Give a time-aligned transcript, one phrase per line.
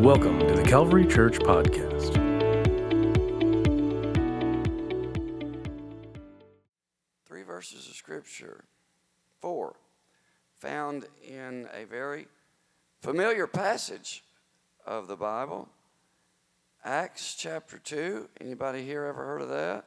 [0.00, 2.12] Welcome to the Calvary Church Podcast.
[7.26, 8.64] Three verses of Scripture.
[9.40, 9.76] Four,
[10.58, 12.28] found in a very
[13.00, 14.22] familiar passage
[14.86, 15.68] of the Bible.
[16.84, 18.28] Acts chapter 2.
[18.40, 19.84] Anybody here ever heard of that?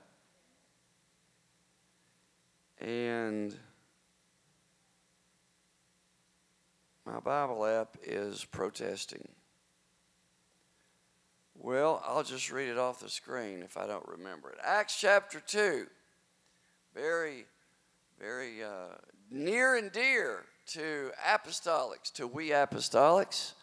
[2.81, 3.55] And
[7.11, 9.27] my Bible app is protesting.
[11.55, 14.59] Well, I'll just read it off the screen if I don't remember it.
[14.63, 15.87] Acts chapter 2.
[16.93, 17.45] Very,
[18.19, 18.95] very uh,
[19.31, 23.53] near and dear to apostolics, to we apostolics.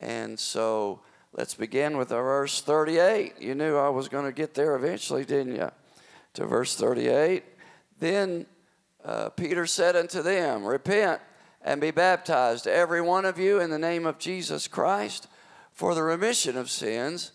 [0.00, 1.00] And so
[1.32, 3.40] let's begin with verse 38.
[3.40, 5.70] You knew I was going to get there eventually, didn't you?
[6.34, 7.44] To verse 38.
[7.98, 8.46] Then
[9.04, 11.20] uh, Peter said unto them, Repent
[11.64, 15.26] and be baptized, every one of you, in the name of Jesus Christ,
[15.72, 17.32] for the remission of sins,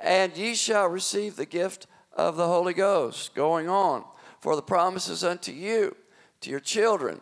[0.00, 3.34] and ye shall receive the gift of the Holy Ghost.
[3.34, 4.04] Going on,
[4.40, 5.96] for the promises unto you,
[6.40, 7.20] to your children,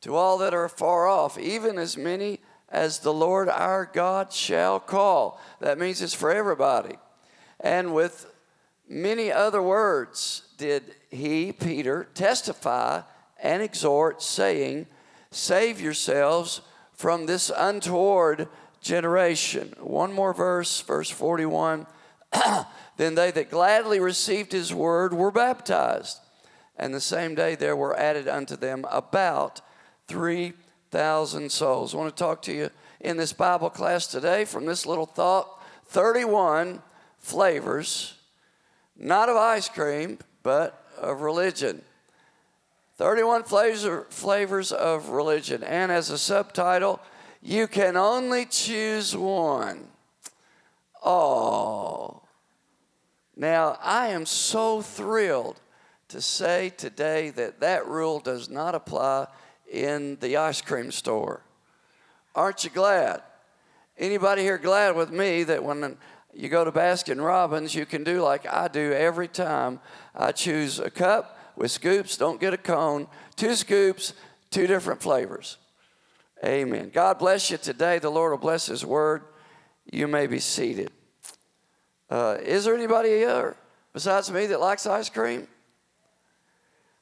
[0.00, 4.80] to all that are far off, even as many as the Lord our God shall
[4.80, 5.40] call.
[5.60, 6.96] That means it's for everybody.
[7.60, 8.26] And with
[8.88, 13.02] many other words did he, Peter, testify
[13.42, 14.86] and exhort, saying,
[15.32, 16.60] Save yourselves
[16.92, 18.48] from this untoward
[18.80, 19.74] generation.
[19.78, 21.86] One more verse, verse 41.
[22.96, 26.18] then they that gladly received his word were baptized.
[26.76, 29.60] And the same day there were added unto them about
[30.08, 31.94] 3,000 souls.
[31.94, 35.58] I want to talk to you in this Bible class today from this little thought
[35.86, 36.82] 31
[37.18, 38.14] flavors,
[38.96, 41.82] not of ice cream, but of religion.
[43.00, 43.44] 31
[44.10, 45.64] flavors, of religion.
[45.64, 47.00] And as a subtitle,
[47.40, 49.88] you can only choose one.
[51.02, 52.20] Oh.
[53.34, 55.62] Now, I am so thrilled
[56.08, 59.28] to say today that that rule does not apply
[59.72, 61.40] in the ice cream store.
[62.34, 63.22] Aren't you glad?
[63.96, 65.96] Anybody here glad with me that when
[66.34, 69.80] you go to Baskin Robbins, you can do like I do every time
[70.14, 73.06] I choose a cup with scoops, don't get a cone.
[73.36, 74.14] Two scoops,
[74.50, 75.58] two different flavors.
[76.42, 76.90] Amen.
[76.90, 77.98] God bless you today.
[77.98, 79.24] The Lord will bless His word.
[79.92, 80.90] You may be seated.
[82.08, 83.56] Uh, is there anybody here
[83.92, 85.46] besides me that likes ice cream?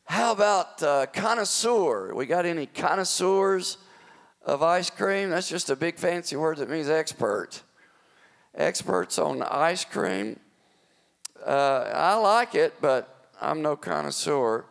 [0.06, 2.12] How about uh, connoisseur?
[2.12, 3.78] We got any connoisseurs
[4.44, 5.30] of ice cream?
[5.30, 7.62] That's just a big fancy word that means expert.
[8.56, 10.40] Experts on ice cream.
[11.46, 14.64] Uh, I like it, but I'm no connoisseur,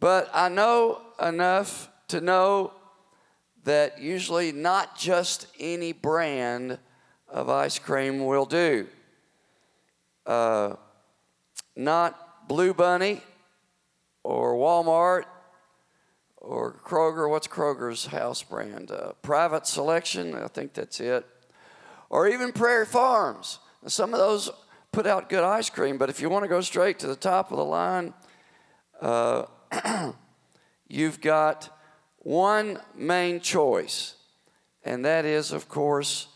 [0.00, 2.72] but I know enough to know
[3.64, 6.78] that usually not just any brand
[7.28, 8.86] of ice cream will do.
[10.26, 10.74] Uh,
[11.76, 13.22] not Blue Bunny
[14.22, 15.24] or Walmart
[16.36, 17.28] or Kroger.
[17.28, 18.90] What's Kroger's house brand?
[18.90, 21.26] Uh, Private Selection, I think that's it.
[22.10, 23.58] Or even Prairie Farms.
[23.86, 24.50] Some of those
[24.94, 27.50] put out good ice cream, but if you want to go straight to the top
[27.50, 28.14] of the line,
[29.00, 29.44] uh,
[30.88, 31.76] you've got
[32.18, 34.14] one main choice,
[34.84, 36.28] and that is, of course,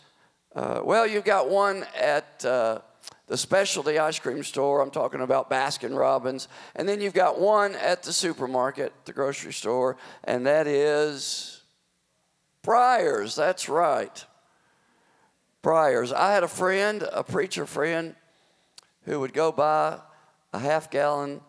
[0.56, 2.80] uh, well, you've got one at uh,
[3.28, 4.80] the specialty ice cream store.
[4.80, 6.48] I'm talking about Baskin Robbins.
[6.74, 11.62] And then you've got one at the supermarket, the grocery store, and that is
[12.64, 13.36] Breyers.
[13.36, 14.24] That's right.
[15.62, 16.12] Breyers.
[16.12, 18.16] I had a friend, a preacher friend,
[19.08, 19.98] who would go buy
[20.52, 21.40] a half gallon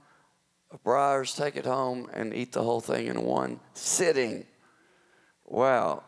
[0.72, 4.46] of Breyers, take it home, and eat the whole thing in one sitting.
[5.46, 6.04] Wow.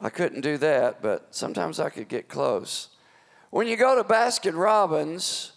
[0.00, 2.90] I couldn't do that, but sometimes I could get close.
[3.50, 5.52] When you go to Baskin Robbins,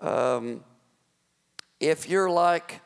[0.00, 0.62] um,
[1.80, 2.82] if you're like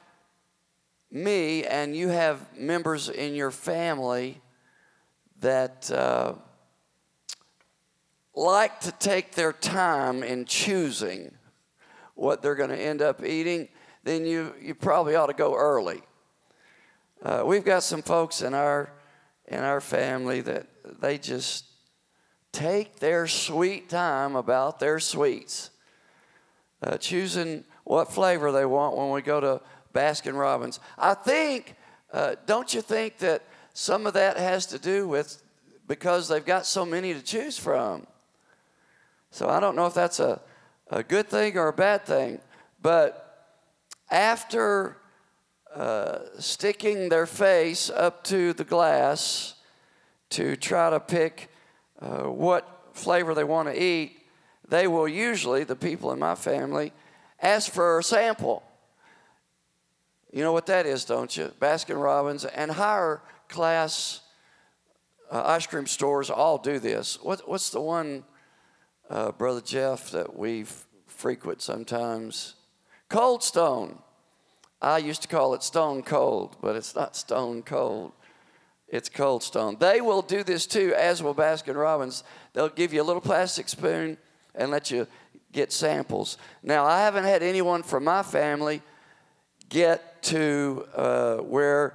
[1.10, 4.40] me and you have members in your family
[5.40, 6.34] that uh,
[8.34, 11.32] like to take their time in choosing
[12.14, 13.68] what they're going to end up eating,
[14.04, 16.02] then you, you probably ought to go early.
[17.22, 18.92] Uh, we've got some folks in our
[19.48, 20.66] in our family that
[21.00, 21.66] they just
[22.52, 25.70] take their sweet time about their sweets,
[26.82, 29.60] uh, choosing what flavor they want when we go to
[29.92, 30.80] Baskin Robbins.
[30.96, 31.76] I think,
[32.12, 33.42] uh, don't you think that
[33.74, 35.42] some of that has to do with
[35.86, 38.06] because they've got so many to choose from?
[39.32, 40.40] So I don't know if that's a,
[40.90, 42.38] a good thing or a bad thing,
[42.82, 43.48] but
[44.10, 44.98] after
[45.74, 49.54] uh, sticking their face up to the glass
[50.30, 51.50] to try to pick
[51.98, 54.18] uh, what flavor they want to eat,
[54.68, 56.92] they will usually, the people in my family,
[57.40, 58.62] ask for a sample.
[60.30, 61.52] You know what that is, don't you?
[61.58, 64.20] Baskin Robbins and higher class
[65.30, 67.18] uh, ice cream stores all do this.
[67.22, 68.24] What, what's the one,
[69.12, 70.64] uh, Brother Jeff, that we
[71.06, 72.54] frequent sometimes?
[73.10, 73.98] Cold Stone.
[74.80, 78.12] I used to call it Stone Cold, but it's not Stone Cold.
[78.88, 79.76] It's Cold Stone.
[79.78, 82.24] They will do this too, as will Baskin Robbins.
[82.54, 84.16] They'll give you a little plastic spoon
[84.54, 85.06] and let you
[85.52, 86.38] get samples.
[86.62, 88.80] Now, I haven't had anyone from my family
[89.68, 91.94] get to uh, where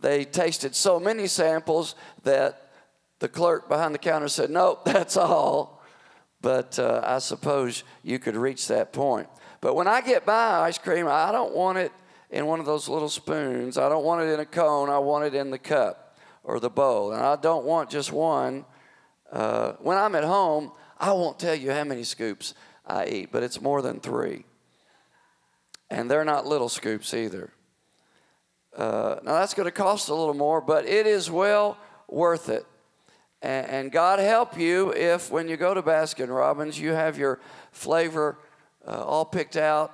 [0.00, 1.94] they tasted so many samples
[2.24, 2.70] that
[3.20, 5.77] the clerk behind the counter said, Nope, that's all.
[6.40, 9.28] But uh, I suppose you could reach that point.
[9.60, 11.92] But when I get by ice cream, I don't want it
[12.30, 13.76] in one of those little spoons.
[13.76, 14.88] I don't want it in a cone.
[14.88, 17.12] I want it in the cup or the bowl.
[17.12, 18.64] And I don't want just one.
[19.32, 22.54] Uh, when I'm at home, I won't tell you how many scoops
[22.86, 24.44] I eat, but it's more than three.
[25.90, 27.52] And they're not little scoops either.
[28.76, 31.76] Uh, now, that's going to cost a little more, but it is well
[32.08, 32.64] worth it.
[33.40, 37.38] And, and, God help you if, when you go to Baskin Robbins, you have your
[37.70, 38.36] flavor
[38.86, 39.92] uh, all picked out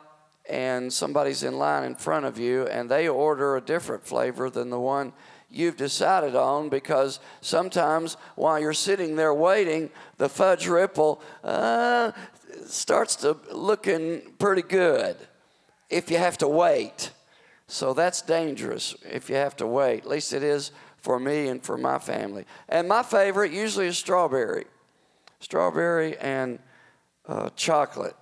[0.48, 4.70] and somebody's in line in front of you and they order a different flavor than
[4.70, 5.12] the one
[5.50, 12.12] you've decided on because sometimes while you're sitting there waiting, the fudge ripple uh,
[12.66, 15.16] starts to looking pretty good
[15.90, 17.10] if you have to wait.
[17.66, 20.00] So that's dangerous if you have to wait.
[20.00, 20.72] At least it is
[21.04, 22.46] for me and for my family.
[22.66, 24.64] And my favorite usually is strawberry,
[25.38, 26.58] strawberry and
[27.28, 28.16] uh, chocolate.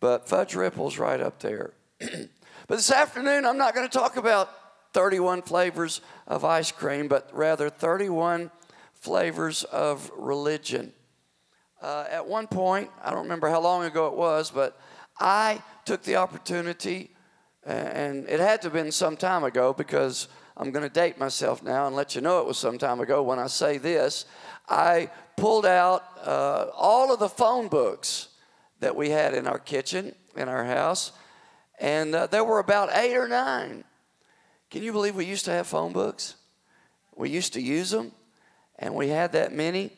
[0.00, 1.74] But fudge ripple's right up there.
[2.00, 2.28] but
[2.68, 4.50] this afternoon, I'm not going to talk about
[4.94, 8.50] 31 flavors of ice cream, but rather 31
[8.94, 10.92] flavors of religion.
[11.80, 14.76] Uh, at one point, I don't remember how long ago it was, but
[15.20, 17.10] I took the opportunity,
[17.64, 20.26] and it had to have been some time ago because
[20.62, 23.22] I'm going to date myself now and let you know it was some time ago
[23.22, 24.24] when I say this.
[24.68, 28.28] I pulled out uh, all of the phone books
[28.80, 31.12] that we had in our kitchen, in our house,
[31.80, 33.84] and uh, there were about eight or nine
[34.72, 36.36] can you believe we used to have phone books?
[37.14, 38.10] We used to use them,
[38.78, 39.90] and we had that many.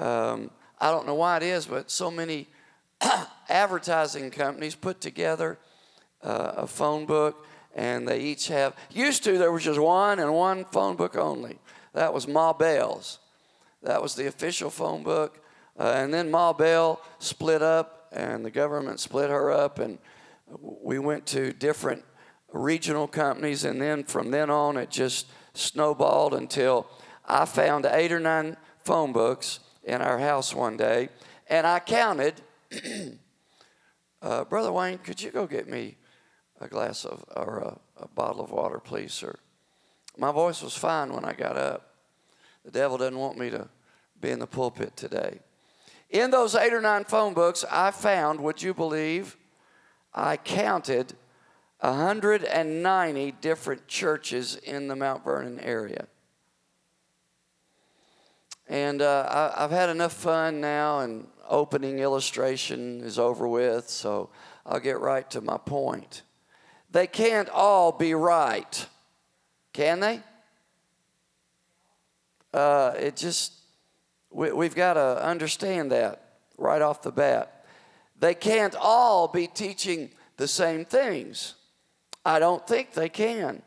[0.00, 0.50] Um,
[0.80, 2.48] I don't know why it is, but so many
[3.48, 5.58] advertising companies put together
[6.24, 8.76] uh, a phone book, and they each have.
[8.90, 11.58] Used to, there was just one and one phone book only.
[11.92, 13.18] That was Ma Bell's.
[13.82, 15.42] That was the official phone book.
[15.78, 19.98] Uh, and then Ma Bell split up, and the government split her up, and
[20.60, 22.04] we went to different
[22.52, 26.86] regional companies, and then from then on, it just snowballed until
[27.26, 31.08] I found eight or nine phone books in our house one day,
[31.48, 32.34] and I counted.
[34.22, 35.96] uh, Brother Wayne, could you go get me
[36.60, 39.34] a glass of or a, a bottle of water, please, sir?
[40.16, 41.94] My voice was fine when I got up.
[42.64, 43.68] The devil doesn't want me to
[44.20, 45.40] be in the pulpit today.
[46.10, 49.36] In those eight or nine phone books, I found, would you believe,
[50.12, 51.14] I counted
[51.80, 56.06] 190 different churches in the Mount Vernon area.
[58.68, 64.30] And uh, I, have had enough fun now, and opening illustration is over with, so
[64.66, 66.22] I'll get right to my point.
[66.90, 68.86] They can't all be right,
[69.72, 70.20] can they?
[72.52, 73.52] Uh, it just,
[74.30, 77.64] we, we've got to understand that right off the bat.
[78.18, 81.54] They can't all be teaching the same things.
[82.24, 83.62] I don't think they can.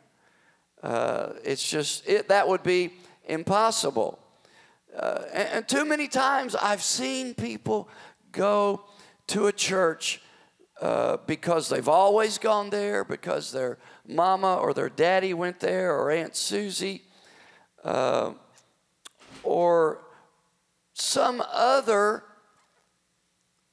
[0.81, 2.91] Uh, it's just, it, that would be
[3.25, 4.19] impossible.
[4.95, 7.87] Uh, and, and too many times I've seen people
[8.33, 8.83] go
[9.27, 10.21] to a church
[10.83, 16.11] uh, because they've always gone there, because their mama or their daddy went there, or
[16.11, 17.03] Aunt Susie,
[17.85, 18.33] uh,
[19.43, 20.01] or
[20.93, 22.25] some other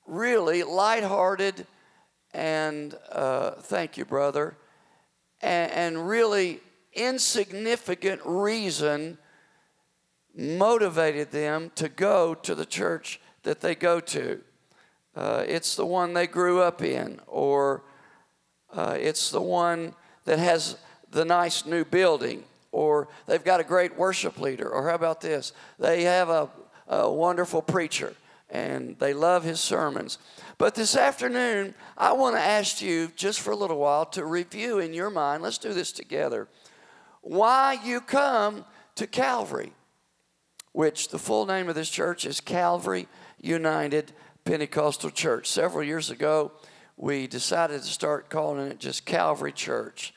[0.06, 1.66] really lighthearted
[2.32, 4.56] and uh, thank you, brother,
[5.42, 6.60] and, and really
[6.92, 9.18] insignificant reason
[10.36, 14.40] motivated them to go to the church that they go to.
[15.14, 17.82] Uh, it's the one they grew up in, or
[18.72, 20.76] uh, it's the one that has
[21.10, 25.52] the nice new building, or they've got a great worship leader, or how about this?
[25.78, 26.48] They have a,
[26.86, 28.14] a wonderful preacher
[28.52, 30.18] and they love his sermons.
[30.58, 34.80] But this afternoon, I want to ask you just for a little while to review
[34.80, 36.48] in your mind, let's do this together,
[37.22, 38.64] why you come
[38.96, 39.72] to Calvary.
[40.72, 43.08] which the full name of this church is Calvary
[43.40, 44.12] United
[44.44, 45.48] Pentecostal Church.
[45.48, 46.52] Several years ago,
[46.96, 50.14] we decided to start calling it just Calvary Church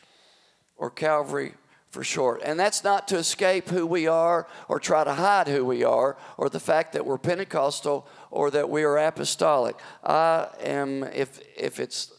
[0.75, 1.53] or Calvary
[1.93, 2.41] for short.
[2.43, 6.17] And that's not to escape who we are or try to hide who we are
[6.37, 9.75] or the fact that we're Pentecostal or that we are apostolic.
[10.03, 12.11] I am, if, if it's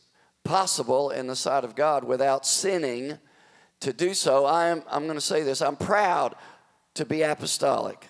[0.44, 3.18] possible in the sight of God without sinning
[3.80, 6.36] to do so, I am, I'm going to say this I'm proud
[6.94, 8.08] to be apostolic.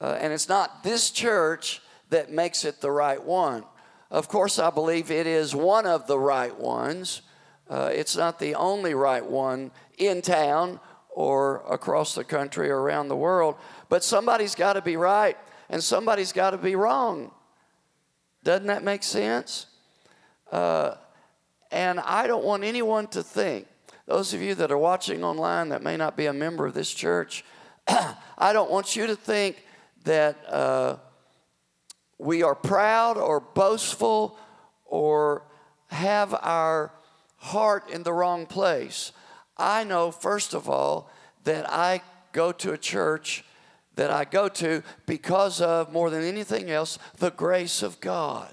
[0.00, 1.80] Uh, and it's not this church
[2.14, 3.64] that makes it the right one.
[4.08, 7.22] Of course, I believe it is one of the right ones.
[7.68, 10.78] Uh, it's not the only right one in town
[11.10, 13.56] or across the country or around the world,
[13.88, 15.36] but somebody's got to be right
[15.68, 17.32] and somebody's got to be wrong.
[18.44, 19.66] Doesn't that make sense?
[20.52, 20.94] Uh,
[21.72, 23.66] and I don't want anyone to think,
[24.06, 26.94] those of you that are watching online that may not be a member of this
[26.94, 27.44] church,
[27.88, 29.64] I don't want you to think
[30.04, 30.96] that uh,
[32.18, 34.38] we are proud or boastful
[34.84, 35.42] or
[35.88, 36.92] have our
[37.36, 39.12] heart in the wrong place.
[39.56, 41.10] I know, first of all,
[41.44, 42.02] that I
[42.32, 43.44] go to a church
[43.96, 48.52] that I go to because of, more than anything else, the grace of God.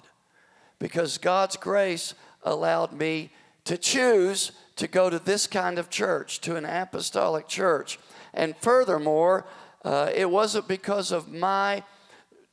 [0.80, 2.13] Because God's grace
[2.44, 3.32] allowed me
[3.65, 8.00] to choose to go to this kind of church, to an apostolic church.
[8.34, 9.46] And furthermore,
[9.84, 11.84] uh, it wasn't because of my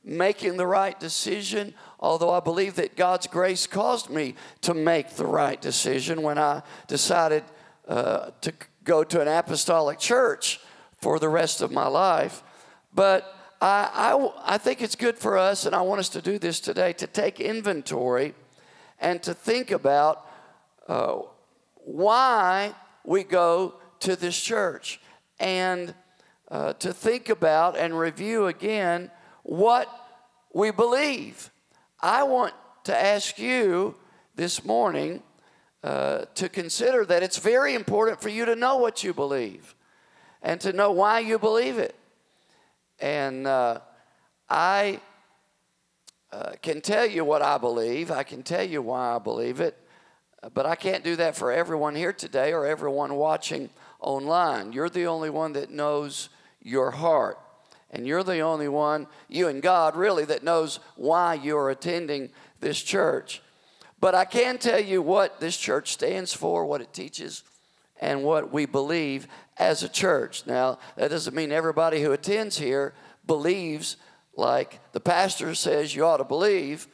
[0.09, 5.27] making the right decision, although I believe that God's grace caused me to make the
[5.27, 7.45] right decision when I decided
[7.87, 8.53] uh, to
[8.85, 10.61] go to an apostolic church
[11.01, 12.43] for the rest of my life.
[12.95, 16.39] But I, I, I think it's good for us, and I want us to do
[16.39, 18.35] this today, to take inventory
[19.01, 20.27] and to think about
[20.89, 21.19] uh,
[21.77, 22.75] why
[23.05, 25.01] we go to this church
[25.39, 25.95] and
[26.51, 29.11] uh, to think about and review again
[29.49, 29.89] what
[30.53, 31.51] we believe.
[32.03, 32.53] I want
[32.85, 33.95] to ask you
[34.37, 35.23] this morning
[35.83, 39.75] uh, to consider that it's very important for you to know what you believe
[40.43, 41.95] and to know why you believe it.
[43.01, 43.81] And uh,
[44.51, 45.01] I
[46.31, 49.79] uh, can tell you what I believe, I can tell you why I believe it,
[50.53, 54.75] but I can't do that for everyone here today or everyone watching online.
[54.75, 56.29] You're the only one that knows
[56.61, 57.39] your heart.
[57.91, 62.31] And you're the only one, you and God really, that knows why you're attending
[62.61, 63.41] this church.
[64.01, 67.43] But I can tell you what this church stands for, what it teaches,
[68.01, 69.27] and what we believe
[69.57, 70.47] as a church.
[70.47, 72.95] Now, that doesn't mean everybody who attends here
[73.27, 73.97] believes
[74.37, 76.87] like the pastor says you ought to believe,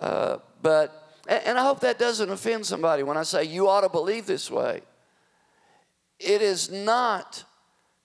[0.00, 3.88] uh, but and I hope that doesn't offend somebody when I say you ought to
[3.90, 4.80] believe this way.
[6.18, 7.44] It is not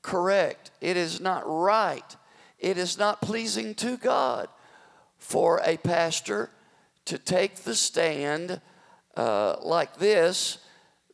[0.01, 0.71] correct.
[0.81, 2.15] It is not right.
[2.63, 4.47] It is not pleasing to God
[5.17, 6.49] for a pastor
[7.03, 8.61] to take the stand
[9.17, 10.59] uh, like this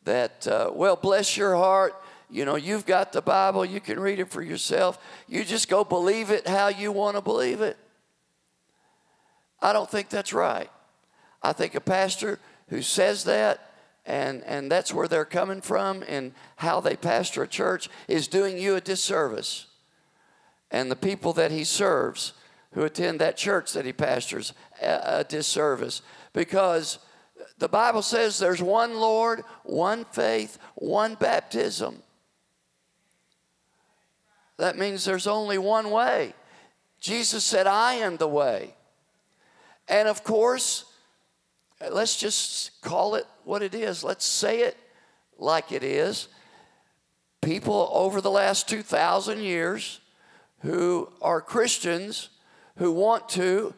[0.04, 2.00] that, uh, well, bless your heart.
[2.30, 4.96] You know, you've got the Bible, you can read it for yourself.
[5.26, 7.76] You just go believe it how you want to believe it.
[9.60, 10.70] I don't think that's right.
[11.42, 12.38] I think a pastor
[12.68, 13.72] who says that
[14.06, 18.56] and, and that's where they're coming from and how they pastor a church is doing
[18.56, 19.66] you a disservice.
[20.70, 22.32] And the people that he serves
[22.72, 26.98] who attend that church that he pastors a, disservice because
[27.58, 32.02] the Bible says there's one Lord, one faith, one baptism.
[34.58, 36.34] That means there's only one way.
[37.00, 38.74] Jesus said, I am the way.
[39.88, 40.84] And of course,
[41.90, 44.04] let's just call it what it is.
[44.04, 44.76] Let's say it
[45.38, 46.28] like it is.
[47.40, 50.00] People over the last 2,000 years
[50.60, 52.30] who are Christians,
[52.76, 53.74] who want to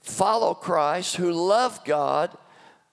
[0.00, 2.36] follow Christ, who love God,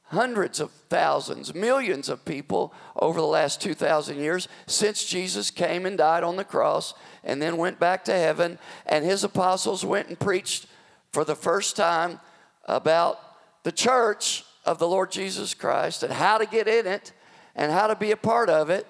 [0.06, 5.98] hundreds of thousands, millions of people over the last 2,000 years since Jesus came and
[5.98, 8.60] died on the cross and then went back to heaven.
[8.86, 10.66] And his apostles went and preached
[11.12, 12.20] for the first time
[12.66, 13.20] about
[13.64, 17.14] the church of the Lord Jesus Christ and how to get in it
[17.56, 18.88] and how to be a part of it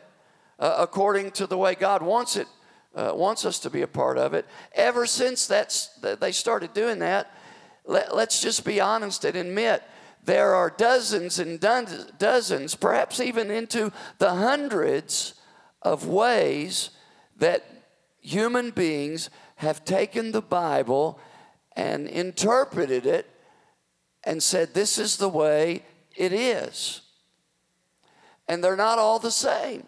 [0.60, 2.48] uh, according to the way God wants it,
[2.96, 4.46] uh, wants us to be a part of it.
[4.74, 5.88] Ever since that's,
[6.20, 7.32] they started doing that,
[7.86, 9.84] let, let's just be honest and admit
[10.24, 15.34] there are dozens and dozens, perhaps even into the hundreds
[15.82, 16.92] of ways
[17.38, 17.66] that
[18.22, 21.20] human beings have taken the Bible
[21.76, 23.28] and interpreted it
[24.24, 25.84] and said, This is the way
[26.16, 27.02] it is.
[28.48, 29.88] And they're not all the same.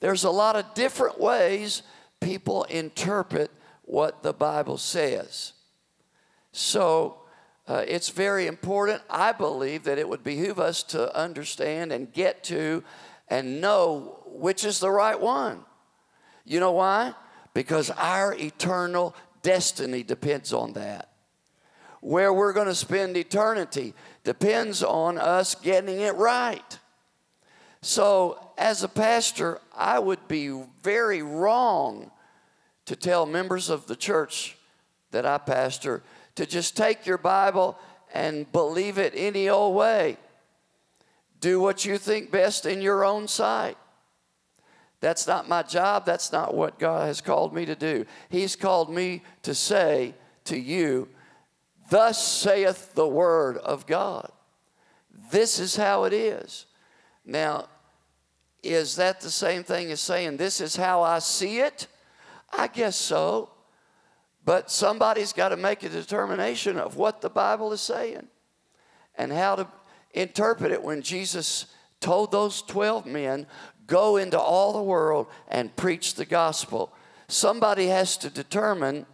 [0.00, 1.82] There's a lot of different ways
[2.20, 3.50] people interpret
[3.82, 5.52] what the Bible says.
[6.52, 7.18] So
[7.66, 9.02] uh, it's very important.
[9.08, 12.82] I believe that it would behoove us to understand and get to
[13.28, 15.64] and know which is the right one.
[16.44, 17.14] You know why?
[17.54, 21.10] Because our eternal destiny depends on that.
[22.00, 26.78] Where we're going to spend eternity depends on us getting it right.
[27.82, 32.10] So, as a pastor, I would be very wrong
[32.84, 34.56] to tell members of the church
[35.12, 36.02] that I pastor
[36.34, 37.78] to just take your Bible
[38.12, 40.18] and believe it any old way.
[41.40, 43.78] Do what you think best in your own sight.
[45.00, 46.04] That's not my job.
[46.04, 48.04] That's not what God has called me to do.
[48.28, 51.08] He's called me to say to you,
[51.88, 54.30] Thus saith the word of God.
[55.30, 56.66] This is how it is.
[57.30, 57.68] Now,
[58.60, 61.86] is that the same thing as saying, This is how I see it?
[62.52, 63.50] I guess so.
[64.44, 68.26] But somebody's got to make a determination of what the Bible is saying
[69.14, 69.68] and how to
[70.12, 71.66] interpret it when Jesus
[72.00, 73.46] told those 12 men,
[73.86, 76.92] Go into all the world and preach the gospel.
[77.28, 79.06] Somebody has to determine,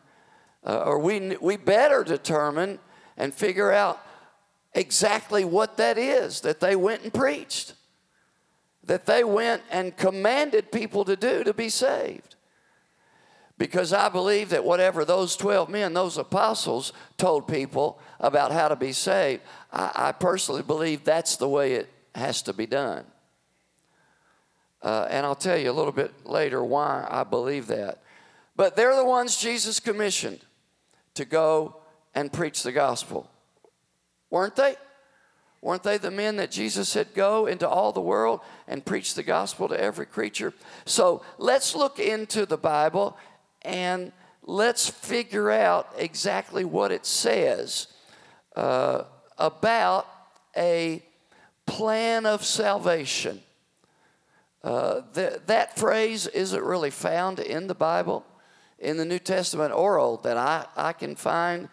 [0.67, 2.79] uh, or we, we better determine
[3.19, 4.01] and figure out
[4.75, 7.75] exactly what that is that they went and preached,
[8.87, 12.37] that they went and commanded people to do to be saved.
[13.59, 18.77] Because I believe that whatever those 12 men, those apostles, told people about how to
[18.77, 23.05] be saved, I, I personally believe that's the way it has to be done.
[24.83, 28.03] Uh, and I'll tell you a little bit later why I believe that.
[28.57, 30.41] But they're the ones Jesus commissioned
[31.15, 31.77] to go
[32.15, 33.29] and preach the gospel.
[34.31, 34.77] Weren't they?
[35.67, 39.25] Weren't they the men that Jesus said, Go into all the world and preach the
[39.25, 40.55] gospel to every creature?
[40.85, 43.17] So let's look into the Bible
[43.63, 44.13] and
[44.45, 47.89] let's figure out exactly what it says
[48.55, 49.07] uh,
[49.39, 50.07] about
[50.57, 51.03] a
[51.67, 53.43] plan of salvation.
[54.63, 58.25] Uh, th- that phrase isn't really found in the Bible,
[58.79, 61.69] in the New Testament or Old, that I, I can find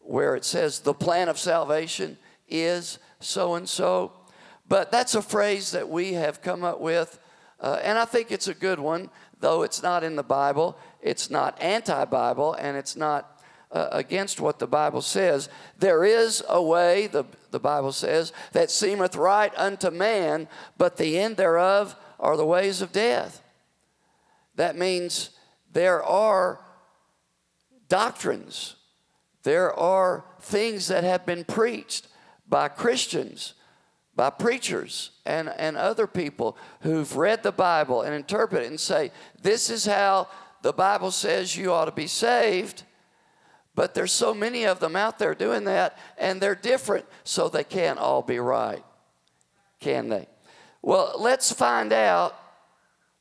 [0.00, 2.16] where it says the plan of salvation
[2.48, 4.12] is so and so.
[4.68, 7.18] But that's a phrase that we have come up with,
[7.60, 10.76] uh, and I think it's a good one, though it's not in the Bible.
[11.00, 15.48] It's not anti Bible and it's not uh, against what the Bible says.
[15.78, 20.48] There is a way, the, the Bible says, that seemeth right unto man,
[20.78, 23.42] but the end thereof are the ways of death.
[24.56, 25.30] That means
[25.72, 26.60] there are
[27.88, 28.76] doctrines,
[29.42, 32.08] there are things that have been preached
[32.48, 33.54] by Christians
[34.16, 39.12] by preachers and, and other people who've read the Bible and interpret it and say,
[39.42, 40.26] this is how
[40.62, 42.82] the Bible says you ought to be saved.
[43.74, 47.62] But there's so many of them out there doing that, and they're different, so they
[47.62, 48.82] can't all be right,
[49.80, 50.26] can they?
[50.80, 52.34] Well, let's find out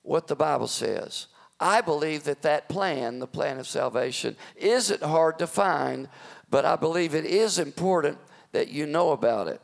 [0.02, 1.28] what the Bible says.
[1.60, 6.08] I believe that that plan, the plan of salvation, isn't hard to find,
[6.50, 8.18] but I believe it is important
[8.56, 9.60] that you know about it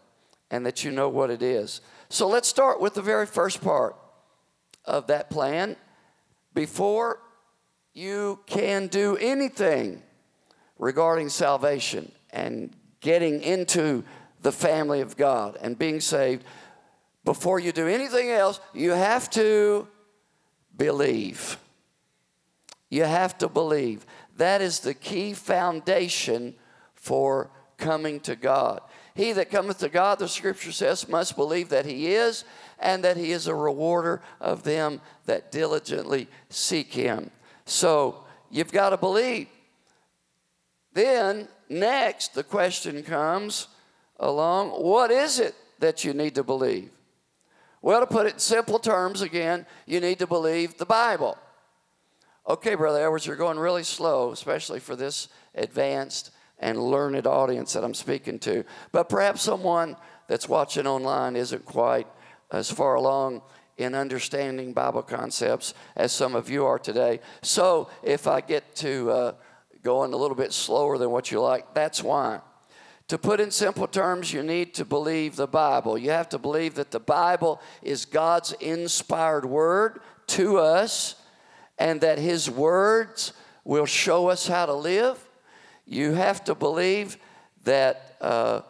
[0.49, 1.79] and that you know what it is.
[2.09, 3.95] So let's start with the very first part
[4.83, 5.77] of that plan.
[6.53, 7.21] Before
[7.93, 10.03] you can do anything
[10.77, 14.03] regarding salvation and getting into
[14.41, 16.43] the family of God and being saved,
[17.23, 19.87] before you do anything else, you have to
[20.75, 21.57] believe.
[22.89, 24.05] You have to believe.
[24.35, 26.55] That is the key foundation
[26.93, 27.51] for
[27.81, 28.81] coming to God.
[29.13, 32.45] He that cometh to God, the scripture says, must believe that he is,
[32.79, 37.29] and that he is a rewarder of them that diligently seek him.
[37.65, 39.47] So you've got to believe.
[40.93, 43.67] Then, next, the question comes
[44.19, 46.89] along what is it that you need to believe?
[47.81, 51.37] Well, to put it in simple terms again, you need to believe the Bible.
[52.47, 57.83] Okay, Brother Edwards, you're going really slow, especially for this advanced and learned audience that
[57.83, 58.63] I'm speaking to.
[58.91, 59.97] But perhaps someone
[60.27, 62.07] that's watching online isn't quite
[62.51, 63.41] as far along
[63.77, 67.19] in understanding Bible concepts as some of you are today.
[67.41, 69.33] So if I get to uh,
[69.83, 72.41] going a little bit slower than what you like, that's why.
[73.07, 75.97] To put in simple terms, you need to believe the Bible.
[75.97, 81.15] You have to believe that the Bible is God's inspired word to us
[81.77, 83.33] and that His words
[83.65, 85.19] will show us how to live.
[85.85, 87.17] You have to believe
[87.63, 88.61] that uh,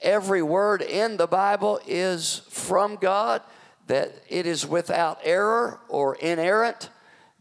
[0.00, 3.42] every word in the Bible is from God
[3.86, 6.90] that it is without error or inerrant.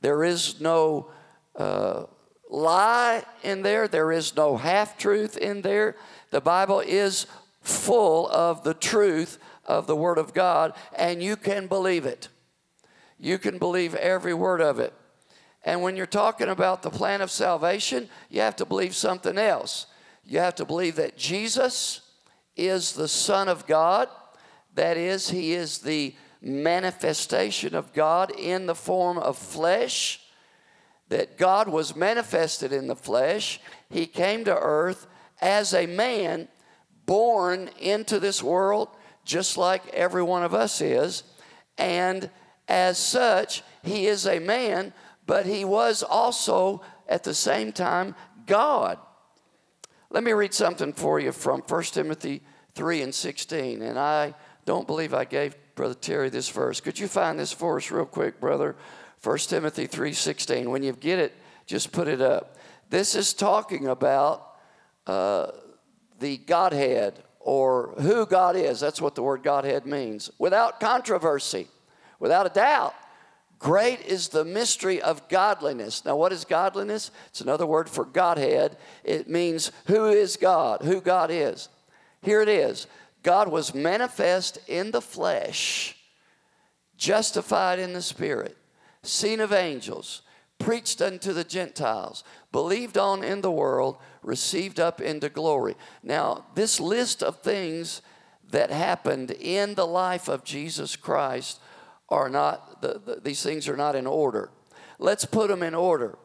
[0.02, 1.12] There is no
[1.56, 2.06] uh,
[2.50, 5.96] lie in there, there is no half truth in there.
[6.32, 7.28] The Bible is
[7.62, 12.30] full of the truth of the Word of God, and you can believe it.
[13.20, 14.94] You can believe every word of it.
[15.64, 19.88] And when you're talking about the plan of salvation, you have to believe something else.
[20.26, 22.02] You have to believe that Jesus
[22.56, 24.08] is the Son of God.
[24.76, 30.22] That is, He is the manifestation of God in the form of flesh.
[31.10, 33.60] That God was manifested in the flesh.
[33.90, 35.08] He came to earth
[35.42, 36.48] as a man
[37.06, 38.90] born into this world,
[39.26, 41.24] just like every one of us is.
[41.78, 42.30] And
[42.68, 44.94] as such, He is a man
[45.30, 48.16] but he was also at the same time
[48.48, 48.98] God.
[50.10, 52.42] Let me read something for you from 1 Timothy
[52.74, 53.84] 3 and 16.
[53.84, 54.34] And I
[54.66, 56.82] don't believe I gave Brother Terry this verse.
[56.82, 58.76] Could you find this for us real quick, brother?
[59.22, 60.68] 1 Timothy 3 16.
[60.68, 61.36] When you get it,
[61.68, 62.58] just put it up.
[62.90, 64.56] This is talking about
[65.06, 65.52] uh,
[66.18, 68.80] the Godhead or who God is.
[68.80, 70.32] That's what the word Godhead means.
[70.40, 71.68] Without controversy,
[72.18, 72.96] without a doubt.
[73.60, 76.06] Great is the mystery of godliness.
[76.06, 77.12] Now, what is godliness?
[77.28, 78.78] It's another word for Godhead.
[79.04, 81.68] It means who is God, who God is.
[82.22, 82.88] Here it is
[83.22, 85.98] God was manifest in the flesh,
[86.96, 88.58] justified in the spirit,
[89.04, 90.22] seen of angels,
[90.58, 95.76] preached unto the Gentiles, believed on in the world, received up into glory.
[96.02, 98.02] Now, this list of things
[98.52, 101.60] that happened in the life of Jesus Christ
[102.12, 104.52] are not, the, the, these things are not in order.
[104.98, 106.18] Let's put them in order.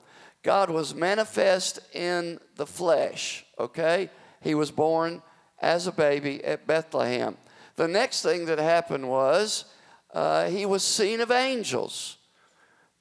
[0.42, 4.10] God was manifest in the flesh, okay?
[4.42, 5.22] He was born
[5.60, 7.36] as a baby at Bethlehem.
[7.76, 9.64] The next thing that happened was
[10.12, 12.18] uh, he was seen of angels.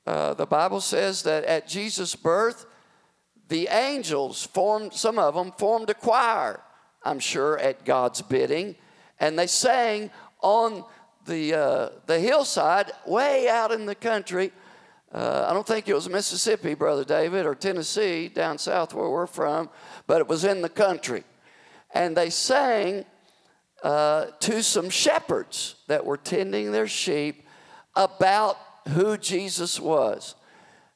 [0.06, 2.66] Uh, the Bible says that at Jesus' birth,
[3.50, 6.62] the angels formed, some of them formed a choir,
[7.04, 8.76] I'm sure, at God's bidding,
[9.20, 10.86] and they sang on
[11.26, 14.52] the, uh, the hillside way out in the country.
[15.12, 19.28] Uh, I don't think it was Mississippi, Brother David, or Tennessee, down south where we're
[19.28, 19.70] from,
[20.08, 21.24] but it was in the country.
[21.94, 23.06] And they sang
[23.84, 27.46] uh, to some shepherds that were tending their sheep
[27.96, 28.58] about
[28.90, 30.36] who Jesus was.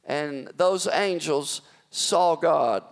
[0.06, 1.62] And those angels
[1.92, 2.84] saw God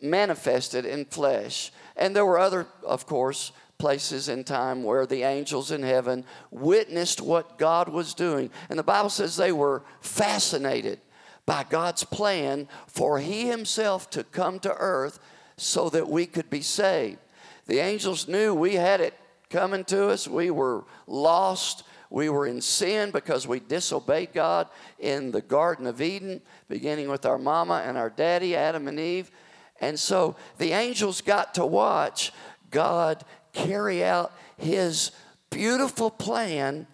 [0.00, 1.70] manifested in flesh.
[1.96, 7.20] And there were other, of course, places in time where the angels in heaven witnessed
[7.20, 8.48] what God was doing.
[8.70, 11.00] And the Bible says they were fascinated
[11.46, 15.18] by God's plan for He Himself to come to earth
[15.56, 17.18] so that we could be saved.
[17.66, 19.18] The angels knew we had it
[19.50, 20.28] coming to us.
[20.28, 21.82] We were lost.
[22.08, 24.68] We were in sin because we disobeyed God
[25.00, 29.32] in the Garden of Eden, beginning with our mama and our daddy, Adam and Eve.
[29.80, 32.32] And so the angels got to watch
[32.70, 35.12] God carry out his
[35.50, 36.86] beautiful plan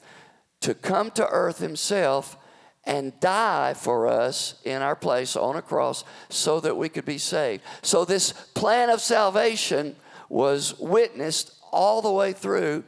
[0.61, 2.37] to come to earth himself
[2.85, 7.19] and die for us in our place on a cross so that we could be
[7.19, 7.63] saved.
[7.83, 9.95] So, this plan of salvation
[10.29, 12.85] was witnessed all the way through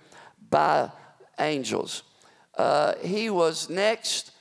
[0.48, 0.90] by
[1.38, 2.02] angels.
[2.56, 4.32] Uh, he was next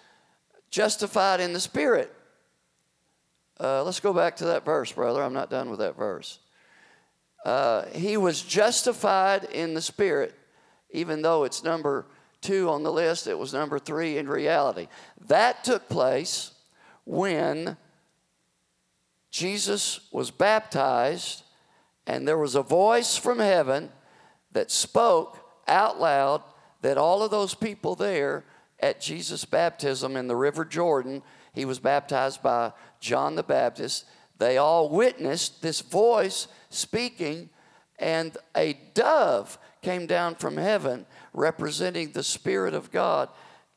[0.69, 2.13] justified in the Spirit.
[3.59, 5.21] Uh, let's go back to that verse, brother.
[5.21, 6.39] I'm not done with that verse.
[7.45, 10.35] Uh, he was justified in the Spirit,
[10.91, 12.05] even though it's number
[12.41, 14.87] two on the list, it was number three in reality.
[15.27, 16.51] That took place
[17.05, 17.77] when
[19.31, 21.43] Jesus was baptized,
[22.07, 23.89] and there was a voice from heaven
[24.51, 26.43] that spoke out loud
[26.81, 28.43] that all of those people there
[28.79, 31.21] at Jesus' baptism in the River Jordan,
[31.53, 34.05] he was baptized by John the Baptist,
[34.39, 37.49] they all witnessed this voice speaking,
[37.99, 43.29] and a dove came down from heaven representing the Spirit of God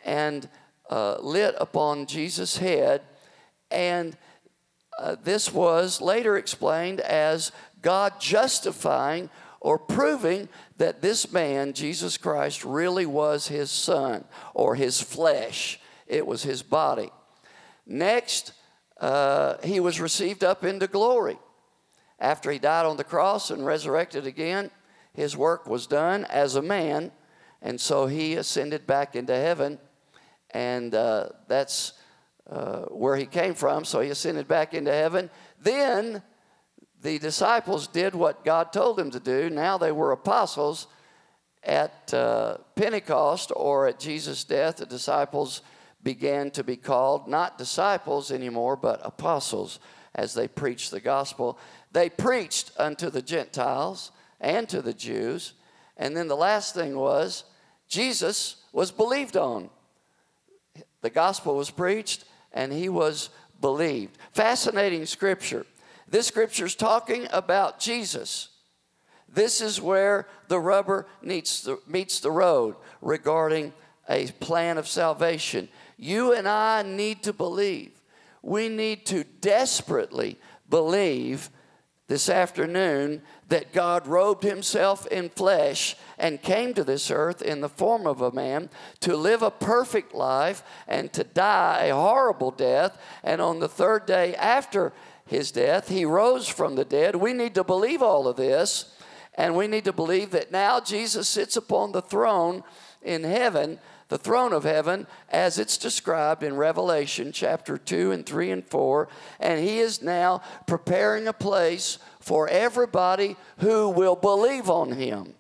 [0.04, 0.48] and
[0.90, 3.02] uh, lit upon Jesus' head.
[3.70, 4.16] And
[4.98, 12.64] uh, this was later explained as God justifying or proving that this man, Jesus Christ,
[12.64, 15.80] really was his son or his flesh.
[16.06, 17.10] It was his body.
[17.86, 18.52] Next,
[19.02, 21.36] uh, he was received up into glory.
[22.20, 24.70] After he died on the cross and resurrected again,
[25.12, 27.10] his work was done as a man,
[27.60, 29.80] and so he ascended back into heaven,
[30.50, 31.94] and uh, that's
[32.48, 33.84] uh, where he came from.
[33.84, 35.30] So he ascended back into heaven.
[35.60, 36.22] Then
[37.02, 39.50] the disciples did what God told them to do.
[39.50, 40.86] Now they were apostles.
[41.64, 45.62] At uh, Pentecost or at Jesus' death, the disciples
[46.02, 49.78] began to be called not disciples anymore, but apostles.
[50.14, 51.58] as they preached the gospel.
[51.92, 54.10] They preached unto the Gentiles
[54.40, 55.54] and to the Jews.
[55.96, 57.44] And then the last thing was
[57.88, 59.70] Jesus was believed on.
[61.00, 64.18] The gospel was preached and he was believed.
[64.32, 65.66] Fascinating scripture.
[66.08, 68.48] This scripture is talking about Jesus.
[69.28, 73.72] This is where the rubber meets the, meets the road regarding
[74.08, 75.68] a plan of salvation.
[76.02, 77.92] You and I need to believe.
[78.42, 80.36] We need to desperately
[80.68, 81.48] believe
[82.08, 87.68] this afternoon that God robed himself in flesh and came to this earth in the
[87.68, 93.00] form of a man to live a perfect life and to die a horrible death.
[93.22, 94.92] And on the third day after
[95.24, 97.14] his death, he rose from the dead.
[97.14, 98.92] We need to believe all of this.
[99.34, 102.64] And we need to believe that now Jesus sits upon the throne
[103.02, 103.78] in heaven
[104.12, 109.08] the throne of heaven as it's described in Revelation chapter 2 and 3 and 4.
[109.40, 115.32] And he is now preparing a place for everybody who will believe on him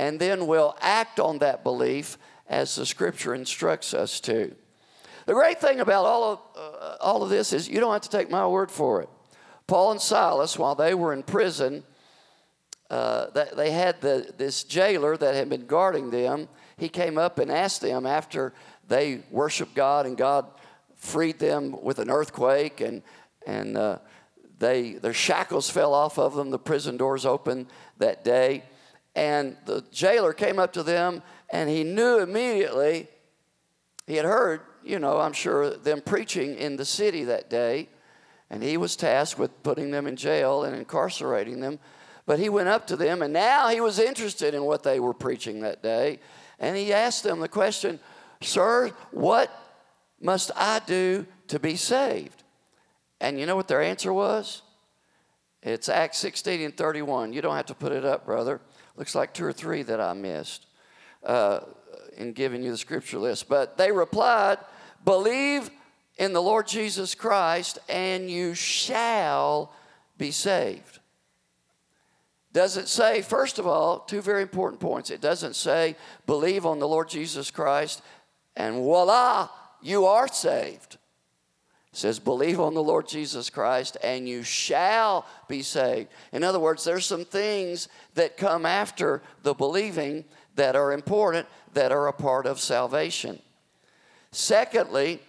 [0.00, 2.18] and then will act on that belief
[2.48, 4.52] as the scripture instructs us to.
[5.26, 8.10] The great thing about all of, uh, all of this is you don't have to
[8.10, 9.08] take my word for it.
[9.68, 11.84] Paul and Silas, while they were in prison,
[12.90, 17.50] uh, they had the, this jailer that had been guarding them he came up and
[17.50, 18.52] asked them after
[18.88, 20.46] they worshiped God and God
[20.94, 23.02] freed them with an earthquake and,
[23.46, 23.98] and uh,
[24.58, 26.50] they, their shackles fell off of them.
[26.50, 27.66] The prison doors opened
[27.98, 28.64] that day.
[29.14, 33.08] And the jailer came up to them and he knew immediately,
[34.06, 37.88] he had heard, you know, I'm sure, them preaching in the city that day.
[38.50, 41.78] And he was tasked with putting them in jail and incarcerating them.
[42.26, 45.14] But he went up to them and now he was interested in what they were
[45.14, 46.20] preaching that day.
[46.58, 48.00] And he asked them the question,
[48.40, 49.50] Sir, what
[50.20, 52.42] must I do to be saved?
[53.20, 54.62] And you know what their answer was?
[55.62, 57.32] It's Acts 16 and 31.
[57.32, 58.60] You don't have to put it up, brother.
[58.96, 60.66] Looks like two or three that I missed
[61.24, 61.60] uh,
[62.16, 63.48] in giving you the scripture list.
[63.48, 64.58] But they replied,
[65.04, 65.70] Believe
[66.18, 69.72] in the Lord Jesus Christ, and you shall
[70.18, 71.00] be saved.
[72.56, 75.10] Does it say, first of all, two very important points.
[75.10, 78.00] It doesn't say, believe on the Lord Jesus Christ
[78.56, 79.50] and voila,
[79.82, 80.94] you are saved.
[81.92, 86.08] It says, believe on the Lord Jesus Christ and you shall be saved.
[86.32, 91.92] In other words, there's some things that come after the believing that are important, that
[91.92, 93.38] are a part of salvation.
[94.32, 95.20] Secondly,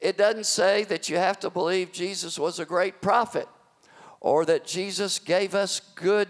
[0.00, 3.46] it doesn't say that you have to believe Jesus was a great prophet
[4.18, 6.28] or that Jesus gave us good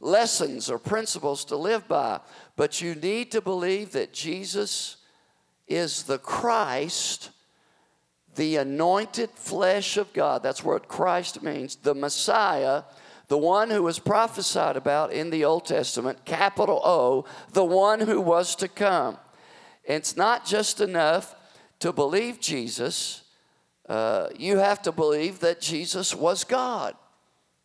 [0.00, 2.20] lessons or principles to live by.
[2.56, 4.96] But you need to believe that Jesus
[5.66, 7.30] is the Christ,
[8.34, 10.42] the anointed flesh of God.
[10.42, 11.76] That's what Christ means.
[11.76, 12.82] The Messiah,
[13.28, 18.20] the one who was prophesied about in the Old Testament, capital O, the one who
[18.20, 19.18] was to come.
[19.84, 21.34] It's not just enough
[21.80, 23.22] to believe Jesus,
[23.88, 26.94] uh, you have to believe that Jesus was God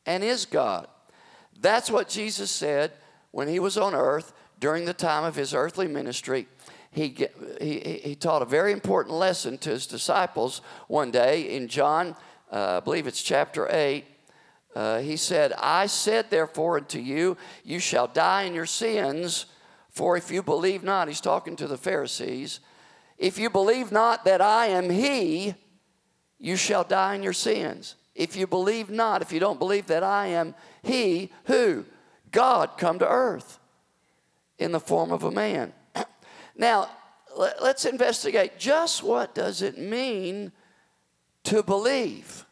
[0.05, 0.87] and is God.
[1.61, 2.91] That's what Jesus said
[3.29, 6.47] when he was on earth during the time of his earthly ministry.
[6.91, 7.15] He,
[7.61, 12.15] he, he taught a very important lesson to his disciples one day in John,
[12.51, 14.05] uh, I believe it's chapter 8.
[14.75, 19.45] Uh, he said, I said therefore unto you, you shall die in your sins,
[19.89, 22.59] for if you believe not, he's talking to the Pharisees,
[23.17, 25.53] if you believe not that I am he,
[26.39, 27.95] you shall die in your sins.
[28.15, 31.85] If you believe not, if you don't believe that I am He who?
[32.31, 33.59] God come to earth
[34.57, 35.73] in the form of a man.
[36.57, 36.89] now,
[37.37, 40.51] let's investigate just what does it mean
[41.43, 42.45] to believe.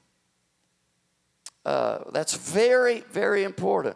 [1.66, 3.96] Uh, that's very, very important.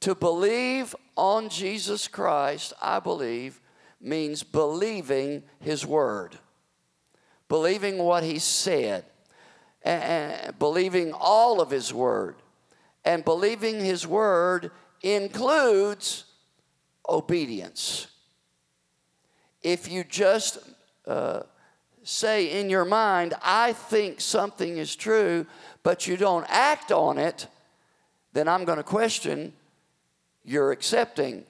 [0.00, 3.60] To believe on Jesus Christ, I believe,
[4.00, 6.38] means believing His Word,
[7.48, 9.04] believing what He said
[9.86, 12.36] and believing all of His Word.
[13.04, 14.72] And believing His Word
[15.02, 16.24] includes
[17.08, 18.08] obedience.
[19.62, 20.58] If you just
[21.06, 21.42] uh,
[22.02, 25.46] say in your mind, I think something is true,
[25.84, 27.46] but you don't act on it,
[28.32, 29.52] then I'm going to question
[30.44, 31.44] your accepting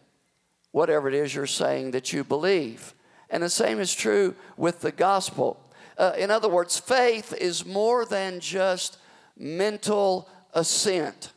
[0.73, 2.95] whatever it is you're saying that you believe.
[3.31, 5.59] And the same is true with the gospel.
[5.99, 8.99] Uh, in other words, faith is more than just
[9.37, 11.33] mental assent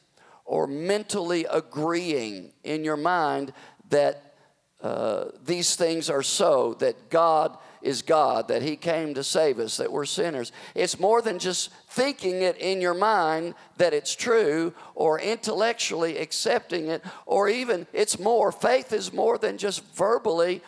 [0.45, 3.53] or mentally agreeing in your mind
[3.89, 4.33] that
[4.81, 9.77] uh, these things are so, that God is God, that He came to save us,
[9.77, 10.51] that we're sinners.
[10.75, 16.87] It's more than just thinking it in your mind that it's true or intellectually accepting
[16.87, 18.51] it, or even it's more.
[18.51, 20.61] Faith is more than just verbally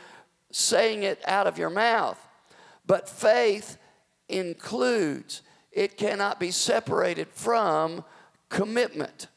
[0.52, 2.20] saying it out of your mouth.
[2.86, 3.78] But faith
[4.32, 5.42] includes,
[5.72, 8.04] it cannot be separated from
[8.50, 9.28] commitment.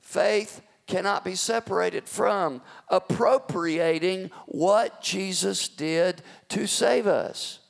[0.00, 7.60] Faith cannot be separated from appropriating what Jesus did to save us.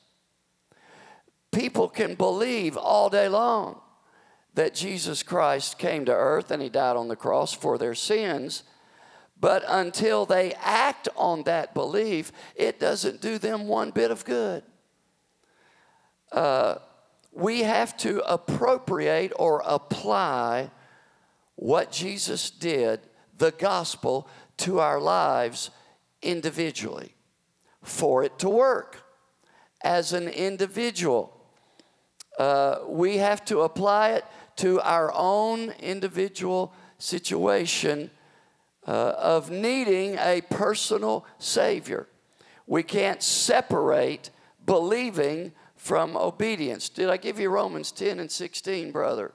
[1.51, 3.79] People can believe all day long
[4.53, 8.63] that Jesus Christ came to earth and he died on the cross for their sins,
[9.39, 14.63] but until they act on that belief, it doesn't do them one bit of good.
[16.31, 16.75] Uh,
[17.33, 20.69] we have to appropriate or apply
[21.55, 22.99] what Jesus did
[23.37, 25.71] the gospel to our lives
[26.21, 27.15] individually
[27.81, 29.03] for it to work
[29.83, 31.35] as an individual.
[32.37, 34.25] Uh, we have to apply it
[34.57, 38.11] to our own individual situation
[38.87, 42.07] uh, of needing a personal Savior.
[42.67, 44.29] We can't separate
[44.65, 46.89] believing from obedience.
[46.89, 49.31] Did I give you Romans 10 and 16, brother?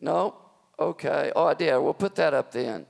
[0.00, 0.36] No?
[0.78, 1.32] Okay.
[1.34, 1.76] Oh, I did.
[1.78, 2.86] We'll put that up then.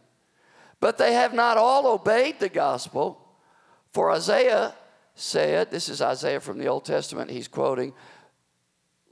[0.78, 3.26] But they have not all obeyed the gospel.
[3.94, 4.74] For Isaiah
[5.14, 7.94] said, this is Isaiah from the Old Testament, he's quoting,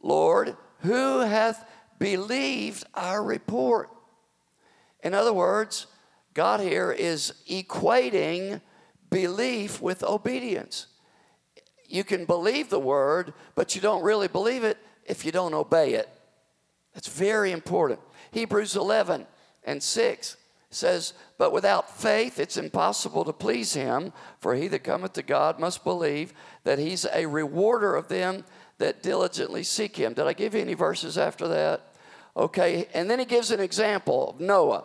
[0.02, 1.66] Lord, who hath
[1.98, 3.88] believed our report?
[5.02, 5.86] In other words,
[6.34, 8.60] God here is equating
[9.08, 10.88] belief with obedience.
[11.88, 15.94] You can believe the word, but you don't really believe it if you don't obey
[15.94, 16.08] it.
[16.94, 18.00] That's very important.
[18.30, 19.26] Hebrews 11
[19.64, 20.36] and 6
[20.70, 25.58] says, But without faith it's impossible to please him, for he that cometh to God
[25.58, 26.32] must believe
[26.64, 28.44] that he's a rewarder of them
[28.78, 30.14] that diligently seek him.
[30.14, 31.94] Did I give you any verses after that?
[32.36, 34.84] Okay, and then he gives an example of Noah.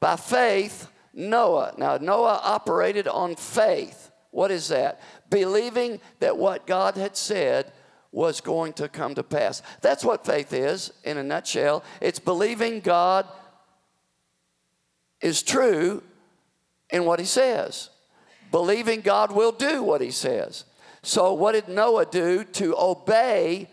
[0.00, 1.74] By faith, Noah.
[1.76, 4.10] Now, Noah operated on faith.
[4.30, 5.00] What is that?
[5.30, 7.72] Believing that what God had said
[8.12, 9.62] was going to come to pass.
[9.80, 11.84] That's what faith is in a nutshell.
[12.00, 13.26] It's believing God
[15.20, 16.02] is true
[16.90, 17.90] in what he says,
[18.50, 20.64] believing God will do what he says.
[21.02, 23.68] So, what did Noah do to obey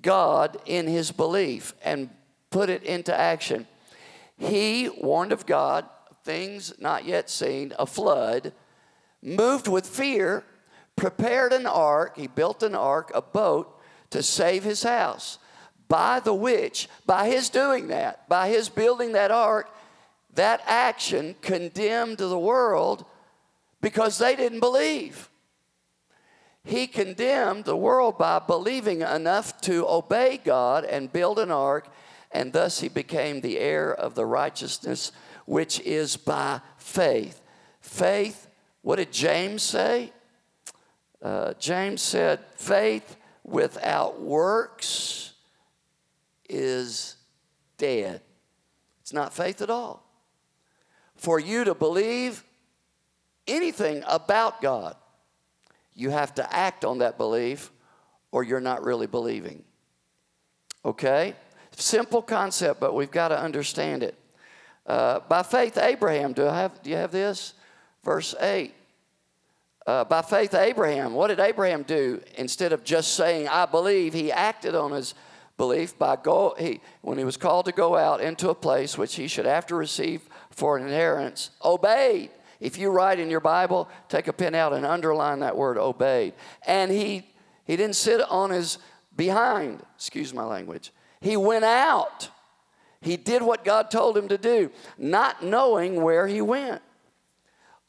[0.00, 2.10] God in his belief and
[2.50, 3.66] put it into action?
[4.38, 5.84] He warned of God,
[6.24, 8.52] things not yet seen, a flood,
[9.22, 10.44] moved with fear
[10.96, 13.78] prepared an ark, he built an ark, a boat,
[14.10, 15.38] to save his house.
[15.88, 19.70] By the which, by his doing that, by his building that ark,
[20.34, 23.04] that action condemned the world
[23.80, 25.28] because they didn't believe.
[26.64, 31.88] He condemned the world by believing enough to obey God and build an ark,
[32.32, 35.12] and thus he became the heir of the righteousness
[35.44, 37.40] which is by faith.
[37.80, 38.48] Faith,
[38.82, 40.12] what did James say?
[41.22, 45.32] Uh, James said, faith without works
[46.48, 47.16] is
[47.78, 48.20] dead.
[49.00, 50.02] It's not faith at all.
[51.14, 52.44] For you to believe
[53.46, 54.96] anything about God,
[55.94, 57.70] you have to act on that belief
[58.30, 59.64] or you're not really believing.
[60.84, 61.34] Okay?
[61.76, 64.14] Simple concept, but we've got to understand it.
[64.86, 67.54] Uh, by faith, Abraham, do, I have, do you have this?
[68.04, 68.72] Verse 8.
[69.86, 72.20] Uh, by faith, Abraham, what did Abraham do?
[72.36, 75.14] Instead of just saying, I believe, he acted on his
[75.56, 79.14] belief by go, he, when he was called to go out into a place which
[79.14, 82.30] he should have to receive for an inheritance, obeyed.
[82.58, 86.34] If you write in your Bible, take a pen out and underline that word obeyed.
[86.66, 87.28] And he,
[87.64, 88.78] he didn't sit on his
[89.14, 90.90] behind, excuse my language.
[91.20, 92.30] He went out.
[93.00, 96.82] He did what God told him to do, not knowing where he went.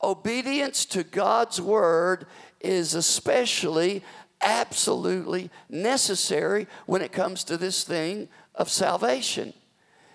[0.01, 2.27] Obedience to God's word
[2.61, 4.03] is especially
[4.41, 9.53] absolutely necessary when it comes to this thing of salvation.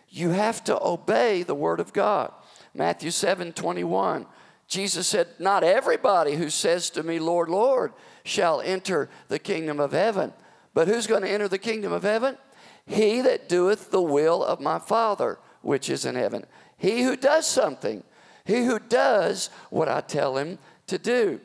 [0.09, 2.33] You have to obey the word of God.
[2.75, 4.27] Matthew 7 21.
[4.69, 7.93] Jesus said, Not everybody who says to me, Lord, Lord,
[8.25, 10.33] shall enter the kingdom of heaven.
[10.73, 12.39] But who's going to enter the kingdom of heaven?
[12.87, 16.45] He that doeth the will of my Father which is in heaven.
[16.77, 18.03] He who does something.
[18.45, 21.41] He who does what I tell him to do.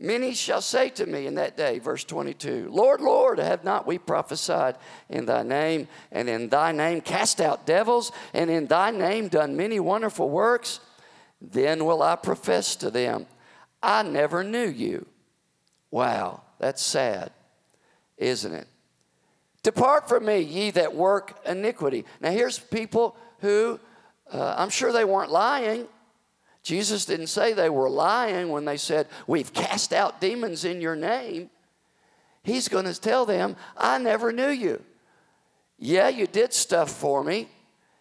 [0.00, 3.98] Many shall say to me in that day, verse 22, Lord, Lord, have not we
[3.98, 4.76] prophesied
[5.08, 9.56] in thy name, and in thy name cast out devils, and in thy name done
[9.56, 10.78] many wonderful works?
[11.40, 13.26] Then will I profess to them,
[13.82, 15.06] I never knew you.
[15.90, 17.32] Wow, that's sad,
[18.18, 18.68] isn't it?
[19.64, 22.04] Depart from me, ye that work iniquity.
[22.20, 23.80] Now, here's people who
[24.32, 25.86] uh, I'm sure they weren't lying.
[26.62, 30.96] Jesus didn't say they were lying when they said, We've cast out demons in your
[30.96, 31.50] name.
[32.42, 34.82] He's going to tell them, I never knew you.
[35.78, 37.48] Yeah, you did stuff for me.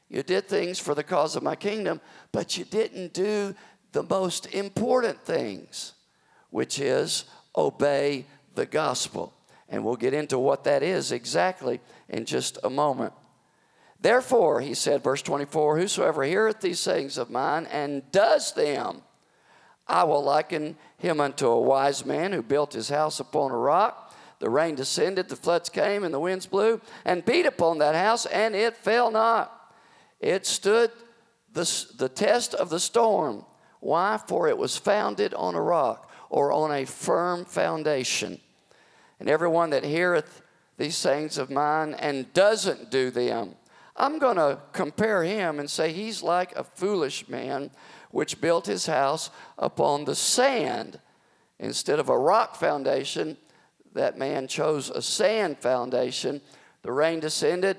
[0.10, 2.00] You did things for the cause of my kingdom,
[2.32, 3.54] but you didn't do
[3.92, 5.94] the most important things,
[6.50, 7.26] which is
[7.56, 8.26] obey
[8.56, 9.34] the gospel.
[9.70, 13.14] And we'll get into what that is exactly in just a moment.
[14.00, 19.02] Therefore, he said, verse 24, whosoever heareth these sayings of mine and does them,
[19.88, 24.14] I will liken him unto a wise man who built his house upon a rock.
[24.40, 28.26] The rain descended, the floods came, and the winds blew and beat upon that house,
[28.28, 29.74] and it fell not.
[30.20, 30.92] It stood
[31.54, 33.46] the, the test of the storm.
[33.80, 34.20] Why?
[34.28, 38.40] For it was founded on a rock or on a firm foundation.
[39.20, 40.42] And everyone that heareth
[40.78, 43.56] these sayings of mine and doesn't do them,
[43.98, 47.72] I'm going to compare him and say he's like a foolish man
[48.12, 51.00] which built his house upon the sand.
[51.60, 53.38] Instead of a rock foundation,
[53.94, 56.42] that man chose a sand foundation.
[56.84, 57.78] The rain descended,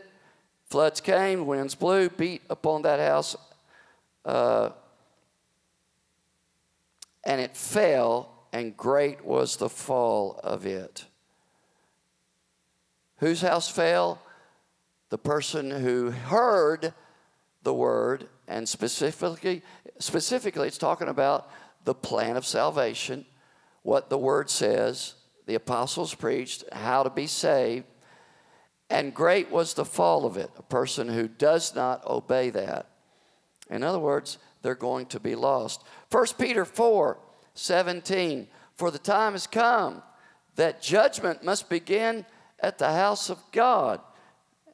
[0.67, 3.37] floods came, winds blew, beat upon that house,
[4.25, 4.71] uh,
[7.25, 11.05] and it fell, and great was the fall of it.
[13.19, 14.21] Whose house fell?
[15.11, 16.93] The person who heard
[17.63, 19.63] the word, and specifically,
[19.99, 21.51] specifically, it's talking about
[21.85, 23.25] the plan of salvation,
[23.83, 25.15] what the word says.
[25.47, 27.87] The apostles preached how to be saved,
[28.91, 30.51] and great was the fall of it.
[30.59, 32.91] A person who does not obey that.
[33.71, 35.85] In other words, they're going to be lost.
[36.11, 37.19] 1 Peter 4
[37.55, 38.47] 17.
[38.75, 40.03] For the time has come
[40.55, 42.25] that judgment must begin
[42.61, 44.01] at the house of God.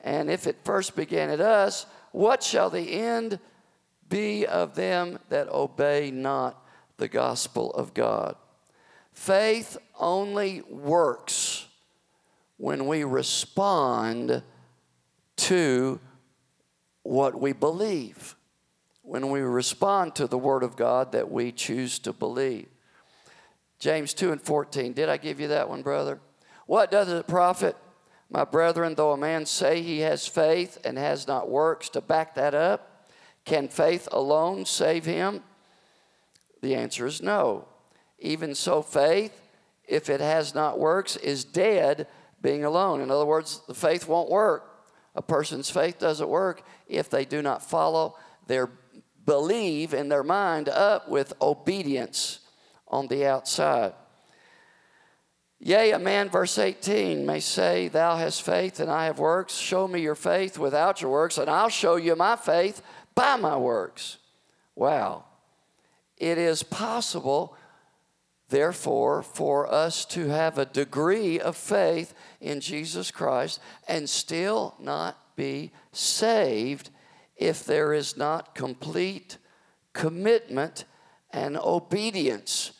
[0.04, 3.40] And if it first began at us, what shall the end
[4.08, 6.62] be of them that obey not
[6.98, 8.36] the gospel of God?
[9.14, 11.66] Faith only works
[12.58, 14.42] when we respond
[15.36, 16.00] to
[17.02, 18.36] what we believe,
[19.02, 22.68] when we respond to the Word of God that we choose to believe.
[23.78, 24.92] James 2 and 14.
[24.92, 26.20] Did I give you that one, brother?
[26.66, 27.76] What does it profit,
[28.30, 32.34] my brethren, though a man say he has faith and has not works to back
[32.34, 33.06] that up?
[33.44, 35.42] Can faith alone save him?
[36.62, 37.68] The answer is no.
[38.18, 39.40] Even so, faith,
[39.86, 42.06] if it has not works, is dead
[42.40, 43.00] being alone.
[43.00, 44.70] In other words, the faith won't work.
[45.14, 48.16] A person's faith doesn't work if they do not follow
[48.46, 48.70] their
[49.24, 52.40] believe in their mind up with obedience
[52.88, 53.94] on the outside.
[55.60, 59.54] Yea, a man, verse 18, may say, Thou hast faith and I have works.
[59.54, 62.82] Show me your faith without your works, and I'll show you my faith
[63.14, 64.18] by my works.
[64.74, 65.24] Wow.
[66.18, 67.56] It is possible,
[68.48, 75.36] therefore, for us to have a degree of faith in Jesus Christ and still not
[75.36, 76.90] be saved
[77.36, 79.38] if there is not complete
[79.92, 80.84] commitment
[81.30, 82.72] and obedience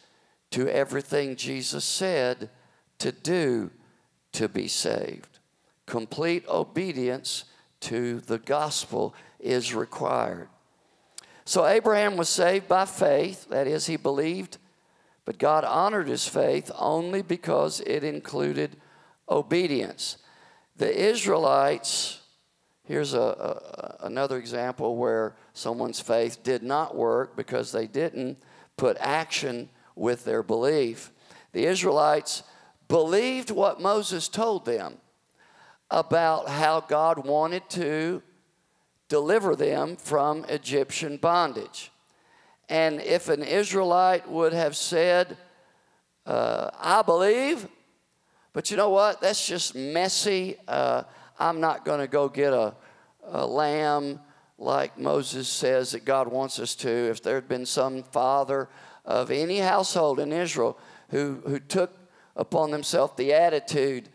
[0.50, 2.50] to everything Jesus said
[3.04, 3.70] to do
[4.32, 5.38] to be saved.
[5.84, 7.44] Complete obedience
[7.80, 10.48] to the gospel is required.
[11.44, 14.56] So Abraham was saved by faith, that is, he believed,
[15.26, 18.78] but God honored his faith only because it included
[19.28, 20.16] obedience.
[20.76, 22.22] The Israelites,
[22.84, 28.38] here's a, a, another example where someone's faith did not work because they didn't
[28.78, 31.10] put action with their belief.
[31.52, 32.44] The Israelites
[32.88, 34.98] believed what Moses told them
[35.90, 38.22] about how God wanted to
[39.08, 41.90] deliver them from Egyptian bondage.
[42.68, 45.36] And if an Israelite would have said,
[46.26, 47.68] uh, I believe,
[48.52, 49.20] but you know what?
[49.20, 50.56] That's just messy.
[50.66, 51.02] Uh,
[51.38, 52.74] I'm not going to go get a,
[53.26, 54.20] a lamb
[54.56, 56.88] like Moses says that God wants us to.
[56.88, 58.68] If there had been some father
[59.04, 60.78] of any household in Israel
[61.10, 61.92] who, who took
[62.36, 64.08] upon themselves the attitude,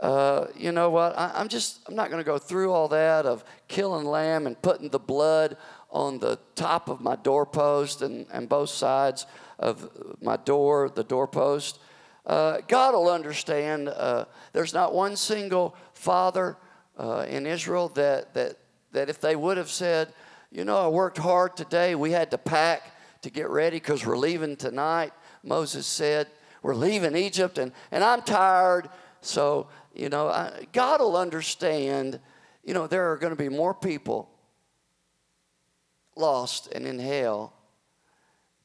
[0.00, 3.24] uh, you know what, I, am just, I'm not going to go through all that
[3.24, 5.56] of killing lamb and putting the blood
[5.90, 9.26] on the top of my doorpost and, and both sides
[9.58, 11.78] of my door, the doorpost.
[12.26, 13.88] Uh, God will understand.
[13.88, 16.56] Uh, there's not one single father
[16.98, 18.56] uh, in Israel that, that,
[18.92, 20.12] that if they would have said,
[20.50, 22.82] you know, I worked hard today, we had to pack
[23.22, 25.12] to get ready because we're leaving tonight.
[25.42, 26.28] Moses said,
[26.62, 28.88] we're leaving Egypt and, and I'm tired.
[29.20, 32.20] So, you know, I, God will understand,
[32.64, 34.30] you know, there are going to be more people
[36.16, 37.52] lost and in hell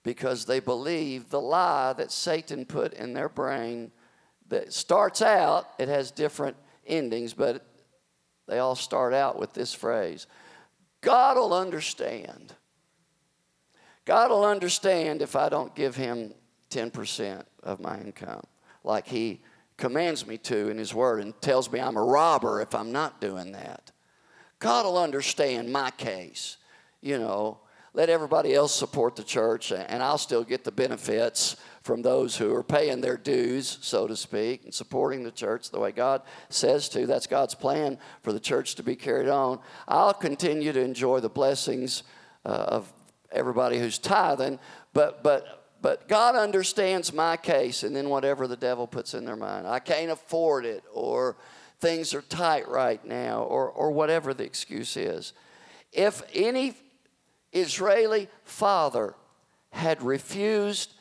[0.03, 3.91] because they believe the lie that Satan put in their brain
[4.47, 7.65] that starts out, it has different endings, but
[8.47, 10.27] they all start out with this phrase
[11.01, 12.53] God will understand.
[14.05, 16.33] God will understand if I don't give him
[16.71, 18.43] 10% of my income,
[18.83, 19.41] like he
[19.77, 23.21] commands me to in his word and tells me I'm a robber if I'm not
[23.21, 23.91] doing that.
[24.59, 26.57] God will understand my case,
[27.01, 27.59] you know
[27.93, 32.53] let everybody else support the church, and I'll still get the benefits from those who
[32.55, 36.87] are paying their dues, so to speak, and supporting the church the way God says
[36.89, 37.05] to.
[37.05, 39.59] That's God's plan for the church to be carried on.
[39.89, 42.03] I'll continue to enjoy the blessings
[42.45, 42.93] uh, of
[43.31, 44.59] everybody who's tithing,
[44.93, 49.35] but but but God understands my case, and then whatever the devil puts in their
[49.35, 51.37] mind, I can't afford it, or
[51.79, 55.33] things are tight right now, or or whatever the excuse is.
[55.91, 56.75] If any
[57.51, 59.15] Israeli father
[59.71, 60.93] had refused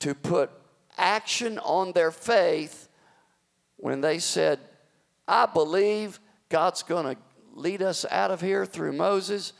[0.00, 0.50] to put
[0.96, 2.88] action on their faith
[3.76, 4.58] when they said,
[5.26, 7.20] I believe God's going to
[7.54, 9.52] lead us out of here through Moses.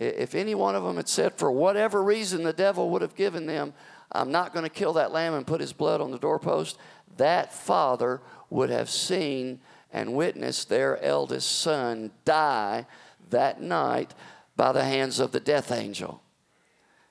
[0.00, 3.44] If any one of them had said, for whatever reason the devil would have given
[3.44, 3.74] them,
[4.10, 6.78] I'm not going to kill that lamb and put his blood on the doorpost,
[7.18, 9.60] that father would have seen
[9.92, 12.86] and witnessed their eldest son die
[13.28, 14.14] that night
[14.56, 16.22] by the hands of the death angel.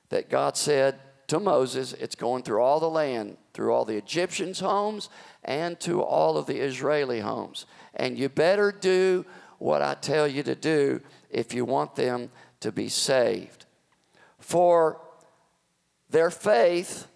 [0.08, 4.58] That God said to Moses, it's going through all the land, through all the Egyptians'
[4.58, 5.08] homes
[5.44, 7.66] and to all of the Israeli homes.
[7.94, 9.24] And you better do
[9.58, 12.30] what I tell you to do if you want them
[12.60, 13.66] to be saved.
[14.38, 15.00] For
[16.08, 17.06] their faith,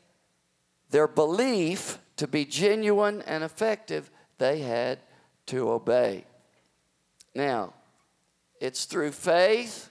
[0.90, 4.98] their belief to be genuine and effective, they had
[5.46, 6.24] to obey.
[7.34, 7.74] Now,
[8.60, 9.90] it's through faith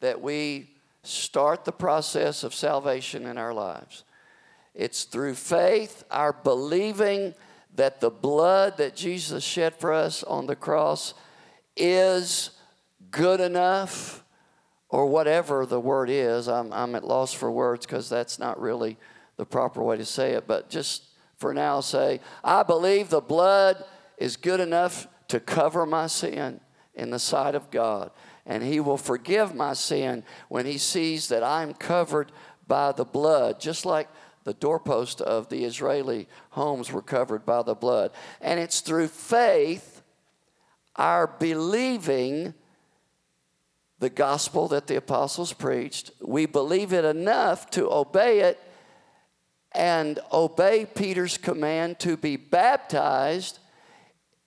[0.00, 0.70] that we
[1.02, 4.04] start the process of salvation in our lives.
[4.74, 7.34] It's through faith, our believing
[7.74, 11.14] that the blood that Jesus shed for us on the cross
[11.76, 12.50] is
[13.10, 14.21] good enough,
[14.92, 16.46] or whatever the word is.
[16.48, 18.98] I'm, I'm at loss for words because that's not really
[19.36, 21.04] the proper way to say it, but just
[21.38, 23.82] for now, say, I believe the blood
[24.18, 26.60] is good enough to cover my sin
[26.94, 28.12] in the sight of God
[28.46, 32.30] and He will forgive my sin when He sees that I'm covered
[32.68, 34.08] by the blood, just like
[34.44, 38.10] the doorpost of the Israeli homes were covered by the blood.
[38.40, 40.02] And it's through faith,
[40.96, 42.54] our believing
[44.02, 48.60] the gospel that the apostles preached, we believe it enough to obey it
[49.70, 53.60] and obey Peter's command to be baptized.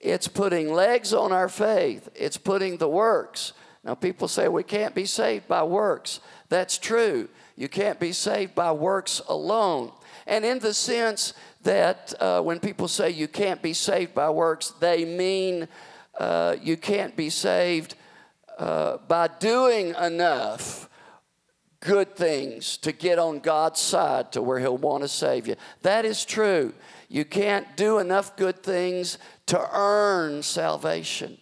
[0.01, 3.53] It's putting legs on our faith, it's putting the works.
[3.85, 6.19] Now, people say we can't be saved by works.
[6.49, 7.29] That's true.
[7.55, 9.93] You can't be saved by works alone.
[10.27, 11.33] And in the sense
[11.63, 15.69] that uh, when people say you can't be saved by works, they mean
[16.19, 17.95] uh, you can't be saved
[18.57, 20.89] uh, by doing enough
[21.79, 25.55] good things to get on God's side to where He'll want to save you.
[25.83, 26.73] That is true.
[27.09, 31.37] You can't do enough good things to earn salvation.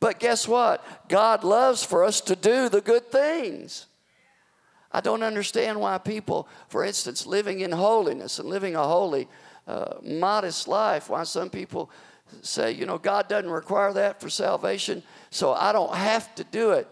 [0.00, 0.84] But guess what?
[1.08, 3.86] God loves for us to do the good things.
[4.92, 9.28] I don't understand why people, for instance, living in holiness and living a holy,
[9.66, 11.90] uh, modest life, why some people
[12.42, 16.72] say, you know, God doesn't require that for salvation, so I don't have to do
[16.72, 16.88] it.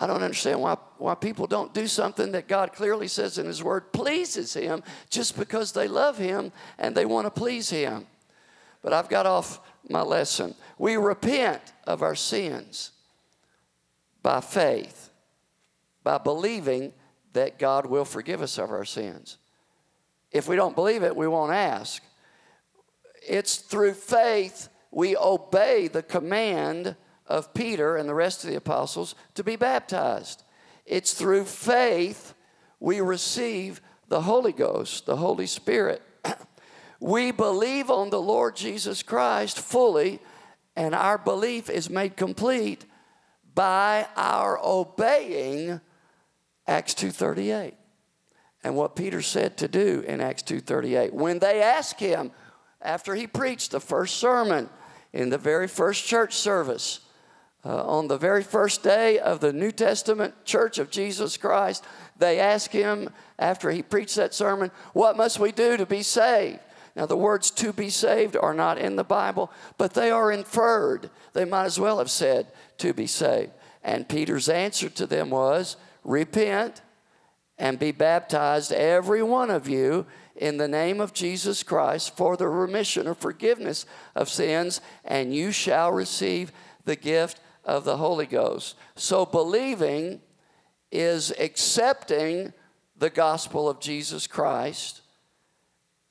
[0.00, 3.62] I don't understand why, why people don't do something that God clearly says in His
[3.62, 8.06] Word pleases Him just because they love Him and they want to please Him.
[8.80, 10.54] But I've got off my lesson.
[10.78, 12.92] We repent of our sins
[14.22, 15.10] by faith,
[16.04, 16.92] by believing
[17.32, 19.38] that God will forgive us of our sins.
[20.30, 22.02] If we don't believe it, we won't ask.
[23.28, 29.14] It's through faith we obey the command of Peter and the rest of the apostles
[29.34, 30.42] to be baptized.
[30.86, 32.34] It's through faith
[32.80, 36.00] we receive the Holy Ghost, the Holy Spirit.
[37.00, 40.20] we believe on the Lord Jesus Christ fully
[40.74, 42.86] and our belief is made complete
[43.52, 45.80] by our obeying
[46.68, 47.74] Acts 2:38.
[48.62, 51.12] And what Peter said to do in Acts 2:38.
[51.12, 52.30] When they asked him
[52.82, 54.68] after he preached the first sermon
[55.12, 57.00] in the very first church service,
[57.64, 61.84] Uh, on the very first day of the New Testament Church of Jesus Christ,
[62.16, 66.60] they asked him after he preached that sermon, What must we do to be saved?
[66.94, 71.10] Now, the words to be saved are not in the Bible, but they are inferred.
[71.32, 72.46] They might as well have said
[72.78, 73.50] to be saved.
[73.82, 76.80] And Peter's answer to them was, Repent
[77.58, 80.06] and be baptized, every one of you,
[80.38, 83.84] in the name of Jesus Christ for the remission or forgiveness
[84.14, 86.52] of sins, and you shall receive
[86.84, 88.76] the gift of the Holy Ghost.
[88.94, 90.20] So, believing
[90.90, 92.52] is accepting
[92.96, 95.02] the gospel of Jesus Christ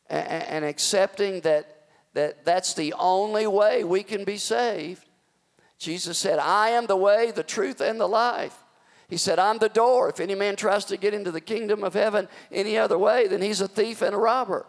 [0.09, 5.03] and, accepting that, that that's the only way we can be saved.
[5.79, 8.57] Jesus said, I am the way, the truth, and the life.
[9.09, 10.09] He said, I'm the door.
[10.09, 13.41] If any man tries to get into the kingdom of heaven any other way, then
[13.41, 14.65] he's a thief and a robber.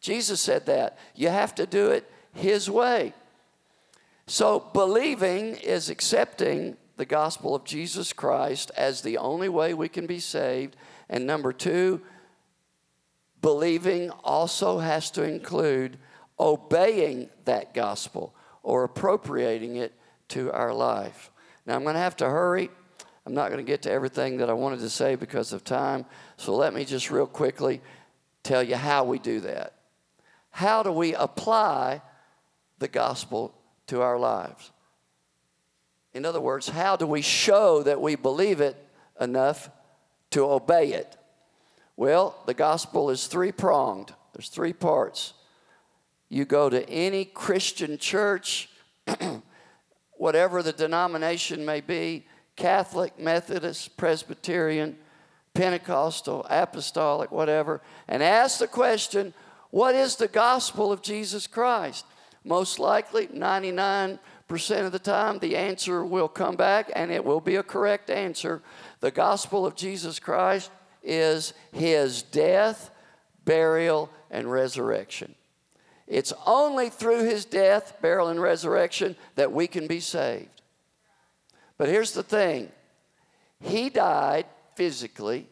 [0.00, 0.98] Jesus said that.
[1.14, 3.12] You have to do it his way.
[4.26, 10.06] So, believing is accepting the gospel of Jesus Christ as the only way we can
[10.06, 10.76] be saved.
[11.08, 12.00] And number two,
[13.40, 15.98] believing also has to include
[16.38, 19.92] obeying that gospel or appropriating it
[20.28, 21.30] to our life.
[21.66, 22.70] Now, I'm going to have to hurry.
[23.24, 26.04] I'm not going to get to everything that I wanted to say because of time.
[26.36, 27.80] So, let me just real quickly
[28.42, 29.74] tell you how we do that.
[30.50, 32.02] How do we apply
[32.78, 33.54] the gospel
[33.86, 34.72] to our lives?
[36.12, 38.76] In other words, how do we show that we believe it
[39.20, 39.70] enough
[40.30, 41.16] to obey it?
[41.96, 45.34] Well, the gospel is three pronged, there's three parts.
[46.28, 48.70] You go to any Christian church,
[50.12, 54.96] whatever the denomination may be Catholic, Methodist, Presbyterian,
[55.54, 59.34] Pentecostal, Apostolic, whatever and ask the question
[59.70, 62.04] what is the gospel of Jesus Christ?
[62.44, 67.40] Most likely, 99 percent of the time, the answer will come back and it will
[67.40, 68.60] be a correct answer.
[69.00, 70.70] The gospel of Jesus Christ
[71.02, 72.90] is his death,
[73.46, 75.34] burial, and resurrection.
[76.06, 80.61] It's only through his death, burial, and resurrection that we can be saved.
[81.82, 82.70] But here's the thing
[83.58, 85.48] He died physically,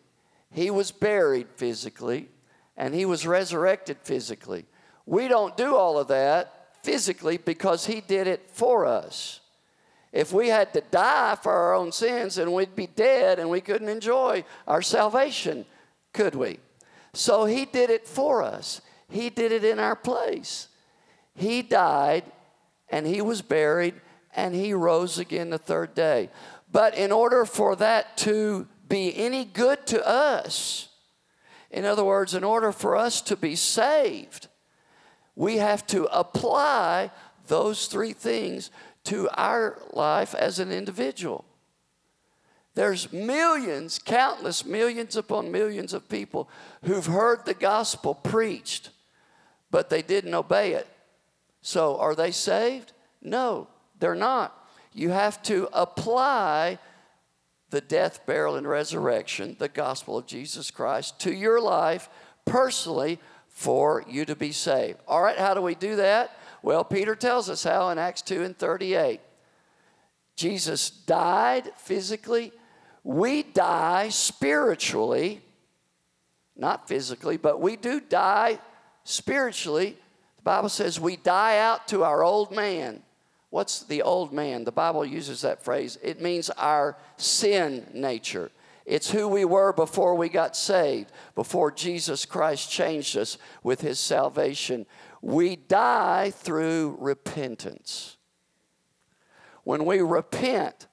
[0.53, 2.29] He was buried physically,
[2.77, 4.67] and He was resurrected physically.
[5.07, 9.41] We don't do all of that physically because He did it for us.
[10.13, 13.61] If we had to die for our own sins, and we'd be dead and we
[13.61, 15.67] couldn't enjoy our salvation,
[16.13, 16.61] could we?
[17.13, 20.69] So He did it for us, He did it in our place.
[21.35, 22.23] He died
[22.89, 23.95] and He was buried
[24.35, 26.31] and He rose again the third day.
[26.73, 30.89] But in order for that to be any good to us,
[31.71, 34.49] in other words, in order for us to be saved,
[35.37, 37.11] we have to apply
[37.47, 38.71] those three things
[39.05, 41.45] to our life as an individual.
[42.75, 46.49] There's millions, countless millions upon millions of people
[46.85, 48.91] who've heard the gospel preached,
[49.71, 50.87] but they didn't obey it.
[51.63, 52.93] So, are they saved?
[53.21, 53.69] No,
[54.01, 54.57] they're not.
[54.93, 56.79] You have to apply
[57.71, 62.09] the death, burial, and resurrection, the gospel of Jesus Christ, to your life
[62.45, 64.99] personally for you to be saved.
[65.07, 66.37] All right, how do we do that?
[66.63, 69.21] Well, Peter tells us how in Acts 2 and 38.
[70.37, 72.53] Jesus died physically.
[73.05, 75.43] We die spiritually,
[76.57, 78.59] not physically, but we do die
[79.05, 79.97] spiritually.
[80.37, 83.03] The Bible says we die out to our old man.
[83.51, 84.65] What's the old man?
[84.65, 85.99] The Bible uses that phrase.
[86.03, 88.51] It means our sin nature.
[88.87, 94.01] It's who we were before we got saved, before Jesus Christ changed us with his
[94.01, 94.87] salvation.
[95.21, 98.17] We die through repentance.
[99.65, 100.87] When we repent,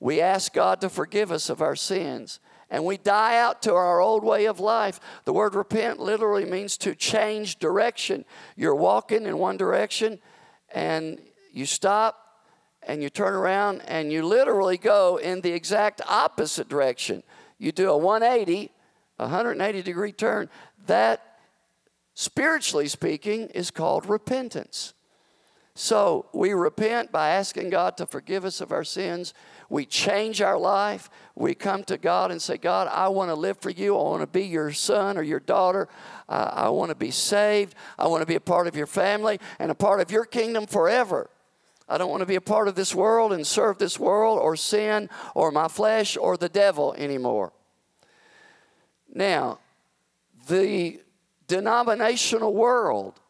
[0.00, 2.40] we ask God to forgive us of our sins
[2.72, 4.98] and we die out to our old way of life.
[5.24, 8.24] The word repent literally means to change direction.
[8.56, 10.18] You're walking in one direction
[10.74, 11.20] and
[11.52, 12.18] you stop
[12.82, 17.22] and you turn around and you literally go in the exact opposite direction.
[17.58, 18.72] You do a 180,
[19.16, 20.48] 180 degree turn.
[20.86, 21.38] That,
[22.14, 24.94] spiritually speaking, is called repentance.
[25.74, 29.32] So we repent by asking God to forgive us of our sins.
[29.70, 31.08] We change our life.
[31.34, 33.96] We come to God and say, God, I want to live for you.
[33.96, 35.88] I want to be your son or your daughter.
[36.28, 37.74] Uh, I want to be saved.
[37.98, 40.66] I want to be a part of your family and a part of your kingdom
[40.66, 41.30] forever.
[41.88, 44.56] I don't want to be a part of this world and serve this world or
[44.56, 47.52] sin or my flesh or the devil anymore.
[49.12, 49.58] Now,
[50.48, 51.00] the
[51.46, 53.20] denominational world,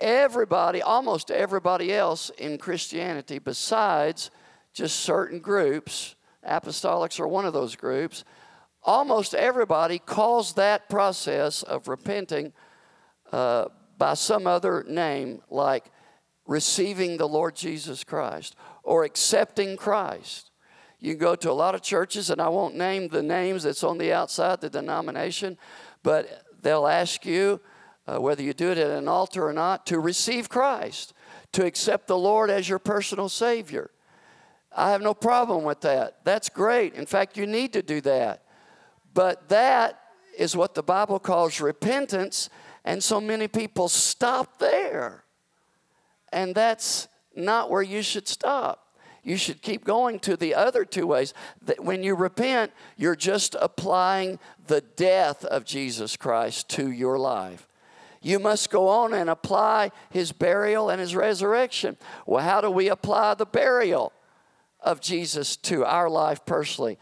[0.00, 4.30] everybody, almost everybody else in Christianity, besides
[4.72, 6.14] just certain groups.
[6.48, 8.24] Apostolics are one of those groups.
[8.82, 12.52] Almost everybody calls that process of repenting
[13.30, 13.66] uh,
[13.98, 15.90] by some other name, like
[16.50, 20.50] receiving the Lord Jesus Christ or accepting Christ.
[20.98, 23.98] You go to a lot of churches, and I won't name the names that's on
[23.98, 25.56] the outside the denomination,
[26.02, 27.60] but they'll ask you
[28.08, 31.14] uh, whether you do it at an altar or not to receive Christ,
[31.52, 33.92] to accept the Lord as your personal Savior.
[34.76, 36.24] I have no problem with that.
[36.24, 36.94] That's great.
[36.94, 38.42] In fact, you need to do that.
[39.14, 40.00] But that
[40.36, 42.50] is what the Bible calls repentance,
[42.84, 45.22] and so many people stop there.
[46.32, 48.86] And that's not where you should stop.
[49.22, 51.34] You should keep going to the other two ways.
[51.62, 57.68] That when you repent, you're just applying the death of Jesus Christ to your life.
[58.22, 61.96] You must go on and apply his burial and his resurrection.
[62.26, 64.12] Well, how do we apply the burial
[64.80, 66.98] of Jesus to our life personally?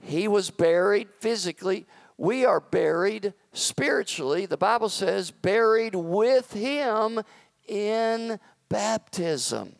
[0.00, 1.86] He was buried physically.
[2.18, 4.46] We are buried spiritually.
[4.46, 7.22] The Bible says, buried with him
[7.66, 8.38] in
[8.72, 9.76] baptism.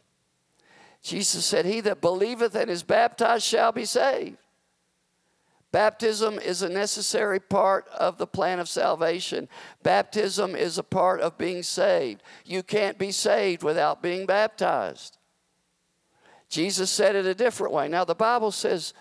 [1.03, 4.37] Jesus said, He that believeth and is baptized shall be saved.
[5.73, 9.49] Baptism is a necessary part of the plan of salvation.
[9.83, 12.23] Baptism is a part of being saved.
[12.45, 15.17] You can't be saved without being baptized.
[16.51, 17.89] Jesus said it a different way.
[17.89, 18.93] Now, the Bible says,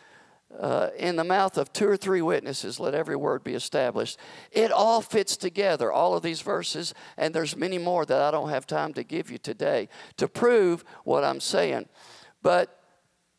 [0.60, 4.20] uh, in the mouth of two or three witnesses, let every word be established.
[4.52, 8.49] It all fits together, all of these verses, and there's many more that I don't
[8.49, 11.88] have time to give you today to prove what I'm saying.
[12.41, 12.80] But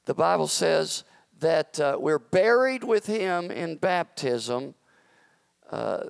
[0.05, 1.05] the Bible says
[1.41, 4.75] that uh, we're buried with Him in baptism,
[5.71, 6.05] uh,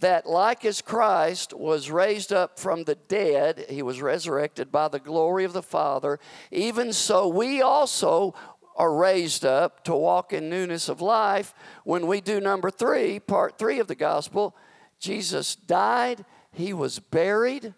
[0.00, 4.98] that like as Christ was raised up from the dead, He was resurrected by the
[4.98, 6.18] glory of the Father,
[6.50, 8.34] even so we also
[8.76, 11.54] are raised up to walk in newness of life.
[11.84, 14.56] When we do number three, part three of the gospel,
[14.98, 17.74] Jesus died, he was buried.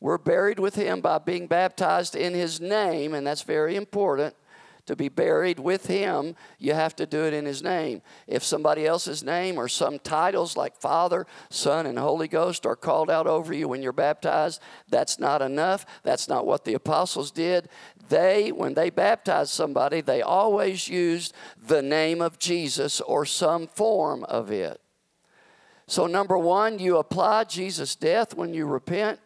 [0.00, 4.34] We're buried with him by being baptized in his name, and that's very important
[4.90, 8.02] to be buried with him, you have to do it in his name.
[8.26, 13.08] If somebody else's name or some titles like Father, Son, and Holy Ghost are called
[13.08, 15.86] out over you when you're baptized, that's not enough.
[16.02, 17.68] That's not what the apostles did.
[18.08, 21.34] They, when they baptized somebody, they always used
[21.64, 24.80] the name of Jesus or some form of it.
[25.86, 29.20] So, number one, you apply Jesus' death when you repent.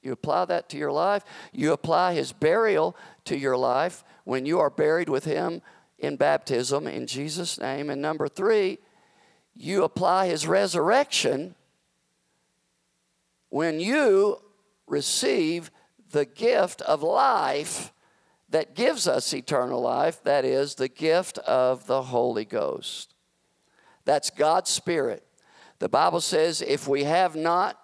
[0.00, 1.22] You apply that to your life.
[1.52, 2.96] You apply his burial
[3.26, 5.62] to your life when you are buried with him
[5.98, 7.90] in baptism in Jesus' name.
[7.90, 8.78] And number three,
[9.54, 11.54] you apply his resurrection
[13.48, 14.40] when you
[14.86, 15.70] receive
[16.10, 17.92] the gift of life
[18.48, 23.14] that gives us eternal life, that is, the gift of the Holy Ghost.
[24.04, 25.24] That's God's Spirit.
[25.78, 27.78] The Bible says if we have not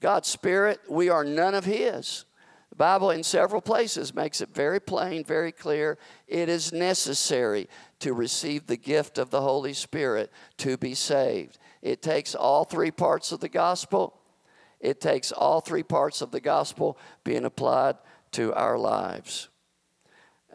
[0.00, 2.24] God's Spirit, we are none of His.
[2.72, 5.98] The Bible, in several places, makes it very plain, very clear.
[6.26, 7.68] It is necessary
[7.98, 11.58] to receive the gift of the Holy Spirit to be saved.
[11.82, 14.18] It takes all three parts of the gospel.
[14.80, 17.96] It takes all three parts of the gospel being applied
[18.30, 19.50] to our lives.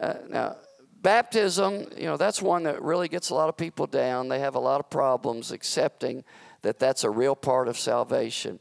[0.00, 0.56] Uh, now,
[1.00, 4.26] baptism, you know, that's one that really gets a lot of people down.
[4.26, 6.24] They have a lot of problems accepting
[6.62, 8.58] that that's a real part of salvation.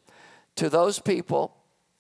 [0.58, 1.57] To those people,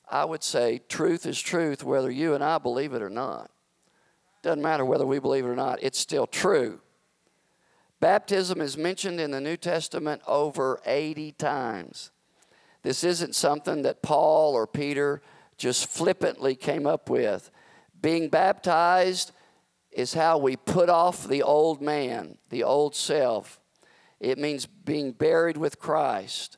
[0.09, 3.51] I would say truth is truth whether you and I believe it or not.
[4.41, 6.79] Doesn't matter whether we believe it or not, it's still true.
[7.99, 12.11] Baptism is mentioned in the New Testament over 80 times.
[12.83, 15.21] This isn't something that Paul or Peter
[15.57, 17.49] just flippantly came up with.
[17.99, 19.31] Being baptized
[19.91, 23.59] is how we put off the old man, the old self.
[24.19, 26.57] It means being buried with Christ.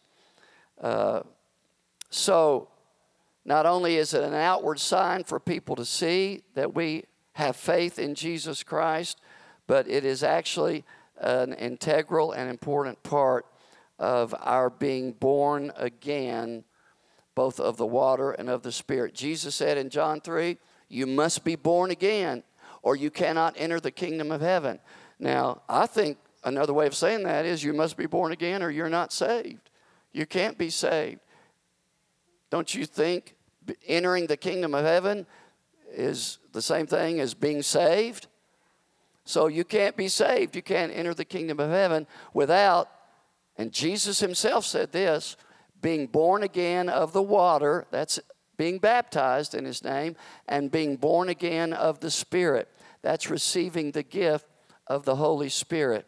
[0.80, 1.22] Uh,
[2.10, 2.68] so,
[3.50, 7.98] not only is it an outward sign for people to see that we have faith
[7.98, 9.20] in Jesus Christ,
[9.66, 10.86] but it is actually
[11.20, 13.48] an integral and important part
[13.98, 16.64] of our being born again,
[17.34, 19.16] both of the water and of the Spirit.
[19.16, 20.56] Jesus said in John 3,
[20.88, 22.44] You must be born again,
[22.84, 24.78] or you cannot enter the kingdom of heaven.
[25.18, 28.70] Now, I think another way of saying that is you must be born again, or
[28.70, 29.72] you're not saved.
[30.12, 31.22] You can't be saved.
[32.52, 33.36] Don't you think
[33.86, 35.26] entering the kingdom of heaven
[35.92, 38.28] is the same thing as being saved.
[39.26, 40.56] So you can't be saved.
[40.56, 42.90] You can't enter the kingdom of heaven without,
[43.58, 45.36] and Jesus himself said this,
[45.82, 48.20] being born again of the water, that's
[48.58, 50.16] being baptized in his name,
[50.48, 52.68] and being born again of the Spirit.
[53.02, 54.48] That's receiving the gift
[54.88, 56.06] of the Holy Spirit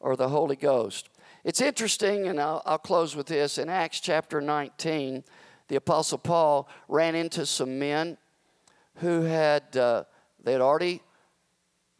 [0.00, 1.08] or the Holy Ghost.
[1.44, 3.58] It's interesting, and I'll, I'll close with this.
[3.58, 5.24] In Acts chapter 19,
[5.68, 8.18] the Apostle Paul ran into some men
[8.96, 10.04] who had, uh,
[10.42, 11.02] they had already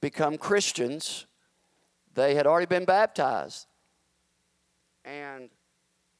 [0.00, 1.26] become Christians.
[2.14, 3.66] They had already been baptized.
[5.04, 5.48] And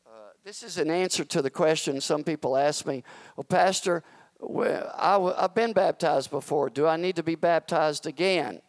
[0.07, 3.05] uh, this is an answer to the question some people ask me
[3.37, 4.03] Well, Pastor,
[4.41, 6.71] well, i w- I've been baptized before.
[6.71, 8.61] Do I need to be baptized again?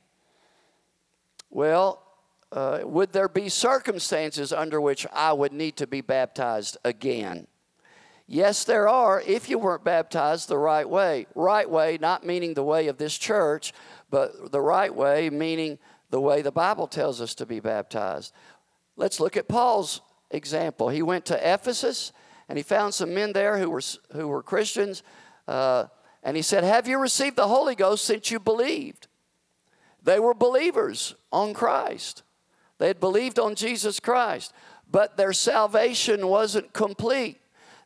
[1.49, 2.03] Well,
[2.51, 7.47] uh, would there be circumstances under which I would need to be baptized again?
[8.33, 11.27] Yes, there are if you weren't baptized the right way.
[11.35, 13.73] Right way, not meaning the way of this church,
[14.09, 15.77] but the right way, meaning
[16.09, 18.33] the way the Bible tells us to be baptized.
[18.95, 20.89] Let's look at Paul's example.
[20.89, 22.11] He went to Ephesus
[22.49, 25.03] and he found some men there who were, who were Christians.
[25.47, 25.85] Uh,
[26.23, 29.07] and he said, Have you received the Holy Ghost since you believed?
[30.01, 32.23] They were believers on Christ.
[32.79, 34.53] They had believed on Jesus Christ,
[34.89, 37.39] but their salvation wasn't complete.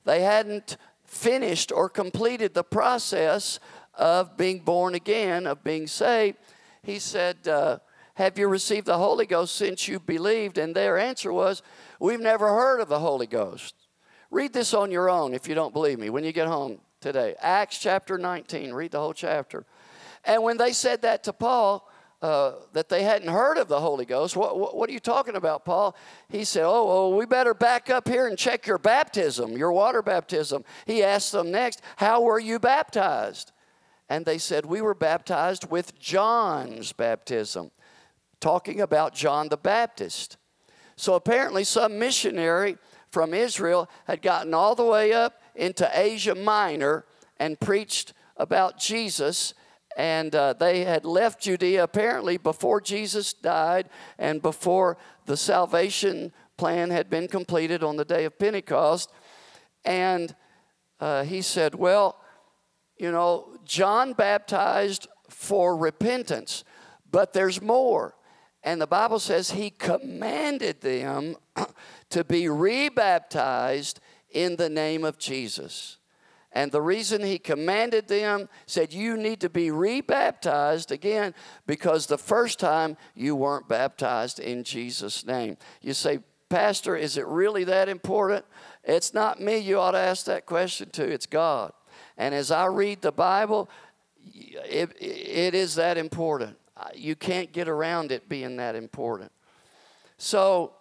[0.07, 3.59] They hadn't finished or completed the process
[3.93, 6.37] of being born again, of being saved,
[6.81, 7.79] he said, uh,
[8.13, 10.57] Have you received the Holy Ghost since you believed?
[10.57, 11.61] And their answer was,
[11.99, 13.75] We've never heard of the Holy Ghost.
[14.31, 17.35] Read this on your own if you don't believe me when you get home today.
[17.41, 19.65] Acts chapter 19, read the whole chapter.
[20.23, 21.91] And when they said that to Paul,
[22.21, 24.35] uh, that they hadn't heard of the Holy Ghost.
[24.35, 25.95] What, what, what, are you talking about, Paul?
[26.29, 30.01] He said, oh, oh, we better back up here and check your baptism, your water
[30.01, 30.65] baptism.
[30.85, 33.51] He asked them next, How were you baptized?
[34.09, 37.71] and they said, We were baptized with John's baptism,
[38.39, 40.37] talking about John the Baptist.
[40.95, 42.77] So apparently, some missionary
[43.11, 47.05] from Israel had gotten all the way up into Asia Minor
[47.37, 49.53] and preached about Jesus.
[49.97, 53.89] And uh, they had left Judea apparently before Jesus died
[54.19, 54.95] and before
[55.25, 59.11] the salvation plan had been completed on the day of Pentecost.
[59.83, 60.35] And
[60.99, 62.21] uh, he said, Well,
[62.97, 66.63] you know, John baptized for repentance,
[67.09, 68.13] but there's more.
[68.63, 71.37] And the Bible says he commanded them
[72.11, 75.96] to be rebaptized in the name of Jesus.
[76.57, 81.35] And the reason he commanded them said, You need to be rebaptized again
[81.67, 85.57] because the first time you weren't baptized in Jesus' name.
[85.83, 86.17] You say,
[86.49, 88.43] Pastor, is it really that important?
[88.83, 91.73] It's not me you ought to ask that question to, it's God.
[92.17, 93.69] And as I read the Bible,
[94.33, 96.57] it, it is that important.
[96.95, 99.31] You can't get around it being that important.
[100.17, 100.73] So,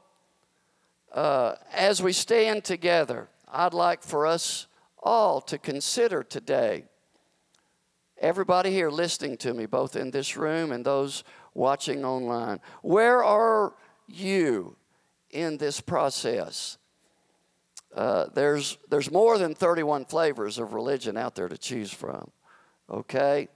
[1.12, 4.68] uh, as we stand together, I'd like for us
[5.06, 6.84] all to consider today,
[8.18, 11.22] everybody here listening to me, both in this room and those
[11.54, 13.74] watching online, where are
[14.08, 14.76] you
[15.30, 16.76] in this process?
[17.94, 22.28] Uh, there's, there's more than 31 flavors of religion out there to choose from,
[22.90, 23.46] okay?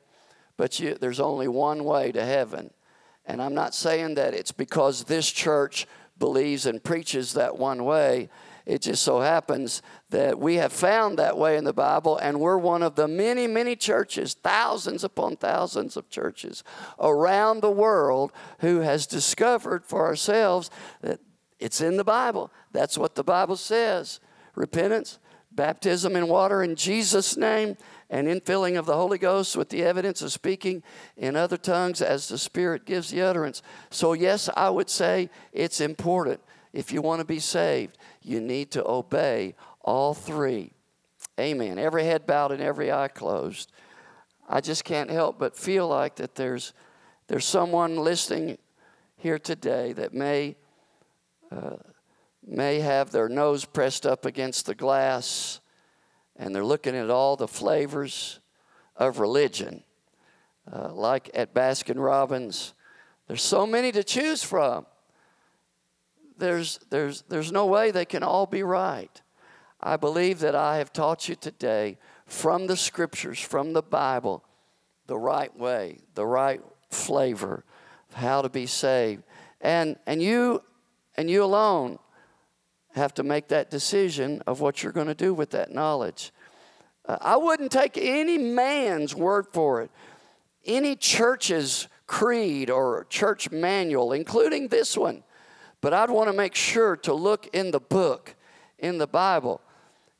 [0.57, 2.70] But you, there's only one way to heaven.
[3.26, 8.28] And I'm not saying that it's because this church believes and preaches that one way.
[8.66, 12.58] It just so happens that we have found that way in the Bible, and we're
[12.58, 16.62] one of the many, many churches, thousands upon thousands of churches
[16.98, 21.20] around the world, who has discovered for ourselves that
[21.58, 22.50] it's in the Bible.
[22.72, 24.20] That's what the Bible says
[24.54, 25.18] repentance,
[25.52, 27.76] baptism in water in Jesus' name,
[28.08, 30.82] and infilling of the Holy Ghost with the evidence of speaking
[31.16, 33.62] in other tongues as the Spirit gives the utterance.
[33.90, 36.40] So, yes, I would say it's important.
[36.73, 40.73] If you want to be saved, you need to obey all three.
[41.39, 41.79] Amen.
[41.79, 43.73] Every head bowed and every eye closed.
[44.49, 46.73] I just can't help but feel like that there's,
[47.29, 48.59] there's someone listening
[49.16, 50.57] here today that may
[51.51, 51.77] uh,
[52.47, 55.61] may have their nose pressed up against the glass
[56.37, 58.41] and they're looking at all the flavors
[58.97, 59.83] of religion.
[60.71, 62.75] Uh, like at Baskin Robbins,
[63.27, 64.87] there's so many to choose from.
[66.41, 69.20] There's, there's, there's no way they can all be right.
[69.80, 74.45] I believe that I have taught you today from the scriptures, from the Bible,
[75.07, 76.61] the right way, the right
[76.91, 77.64] flavor
[78.09, 79.22] of how to be saved.
[79.61, 80.62] And, and you
[81.16, 81.99] and you alone
[82.95, 86.32] have to make that decision of what you're going to do with that knowledge.
[87.07, 89.91] Uh, I wouldn't take any man's word for it,
[90.64, 95.22] any church's creed or church manual, including this one.
[95.81, 98.35] But I'd want to make sure to look in the book,
[98.78, 99.61] in the Bible.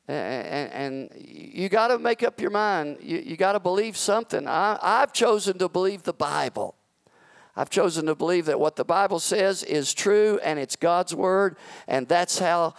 [0.07, 2.97] And, and you got to make up your mind.
[3.01, 4.47] You, you got to believe something.
[4.47, 6.75] I, I've chosen to believe the Bible.
[7.55, 11.57] I've chosen to believe that what the Bible says is true and it's God's Word,
[11.87, 12.75] and that's how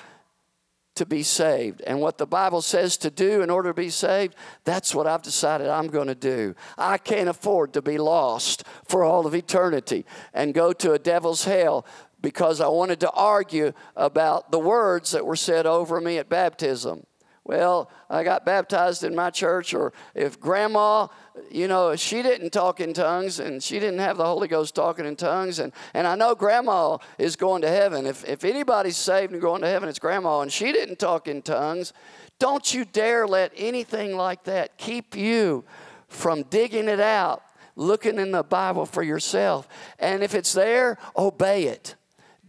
[0.94, 1.80] to be saved.
[1.86, 5.22] And what the Bible says to do in order to be saved, that's what I've
[5.22, 6.54] decided I'm going to do.
[6.76, 10.04] I can't afford to be lost for all of eternity
[10.34, 11.86] and go to a devil's hell
[12.22, 17.04] because I wanted to argue about the words that were said over me at baptism.
[17.44, 21.08] Well, I got baptized in my church, or if grandma,
[21.50, 25.06] you know, she didn't talk in tongues and she didn't have the Holy Ghost talking
[25.06, 28.06] in tongues, and, and I know grandma is going to heaven.
[28.06, 31.42] If, if anybody's saved and going to heaven, it's grandma, and she didn't talk in
[31.42, 31.92] tongues.
[32.38, 35.64] Don't you dare let anything like that keep you
[36.06, 37.42] from digging it out,
[37.74, 39.66] looking in the Bible for yourself.
[39.98, 41.96] And if it's there, obey it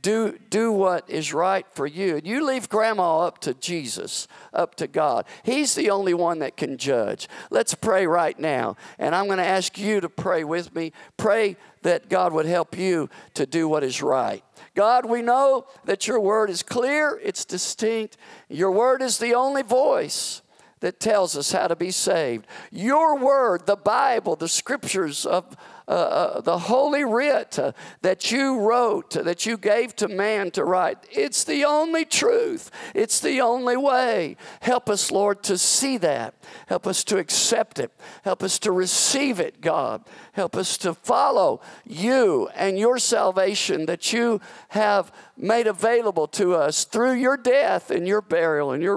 [0.03, 2.17] do, do what is right for you.
[2.17, 5.25] And You leave grandma up to Jesus, up to God.
[5.43, 7.27] He's the only one that can judge.
[7.49, 8.75] Let's pray right now.
[8.99, 10.91] And I'm going to ask you to pray with me.
[11.17, 14.43] Pray that God would help you to do what is right.
[14.75, 18.17] God, we know that your word is clear, it's distinct.
[18.49, 20.41] Your word is the only voice
[20.81, 22.45] that tells us how to be saved.
[22.69, 25.55] Your word, the Bible, the scriptures of
[25.87, 27.59] uh, uh, the Holy Writ
[28.01, 30.97] that you wrote, that you gave to man to write.
[31.11, 34.37] It's the only truth, it's the only way.
[34.61, 36.35] Help us, Lord, to see that.
[36.67, 37.91] Help us to accept it.
[38.23, 40.03] Help us to receive it, God.
[40.33, 46.85] Help us to follow you and your salvation that you have made available to us
[46.85, 48.95] through your death and your burial and your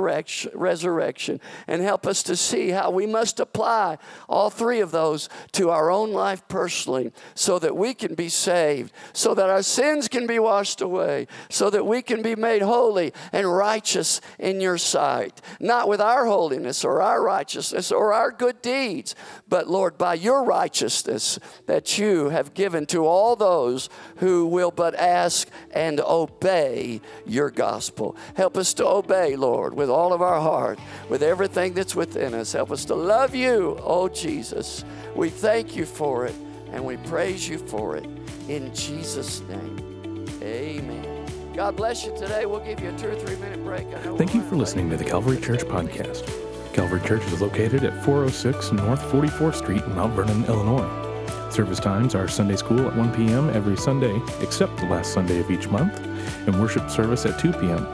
[0.54, 1.40] resurrection.
[1.66, 5.90] And help us to see how we must apply all three of those to our
[5.90, 10.38] own life personally so that we can be saved, so that our sins can be
[10.38, 15.40] washed away, so that we can be made holy and righteous in your sight.
[15.58, 19.14] Not with our holiness or our righteousness or our good deeds,
[19.48, 24.94] but Lord, by your righteousness that you have given to all those who will but
[24.94, 28.16] ask and obey obey your gospel.
[28.34, 32.52] Help us to obey, Lord, with all of our heart, with everything that's within us.
[32.52, 34.84] Help us to love you, oh Jesus.
[35.14, 36.34] We thank you for it
[36.72, 38.06] and we praise you for it.
[38.48, 41.52] In Jesus' name, amen.
[41.54, 42.44] God bless you today.
[42.44, 43.86] We'll give you a two or three minute break.
[44.18, 46.26] Thank you for listening to the Calvary Church podcast.
[46.74, 51.06] Calvary Church is located at 406 North 44th Street, Mount Vernon, Illinois.
[51.50, 53.48] Service times are Sunday school at 1 p.m.
[53.50, 55.98] every Sunday, except the last Sunday of each month,
[56.46, 57.86] and worship service at 2 p.m.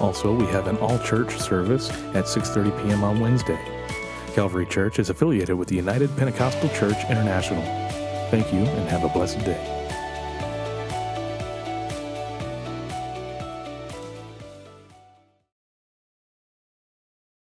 [0.00, 3.04] Also, we have an all-church service at 6:30 p.m.
[3.04, 3.58] on Wednesday.
[4.34, 7.62] Calvary Church is affiliated with the United Pentecostal Church International.
[8.30, 9.77] Thank you and have a blessed day.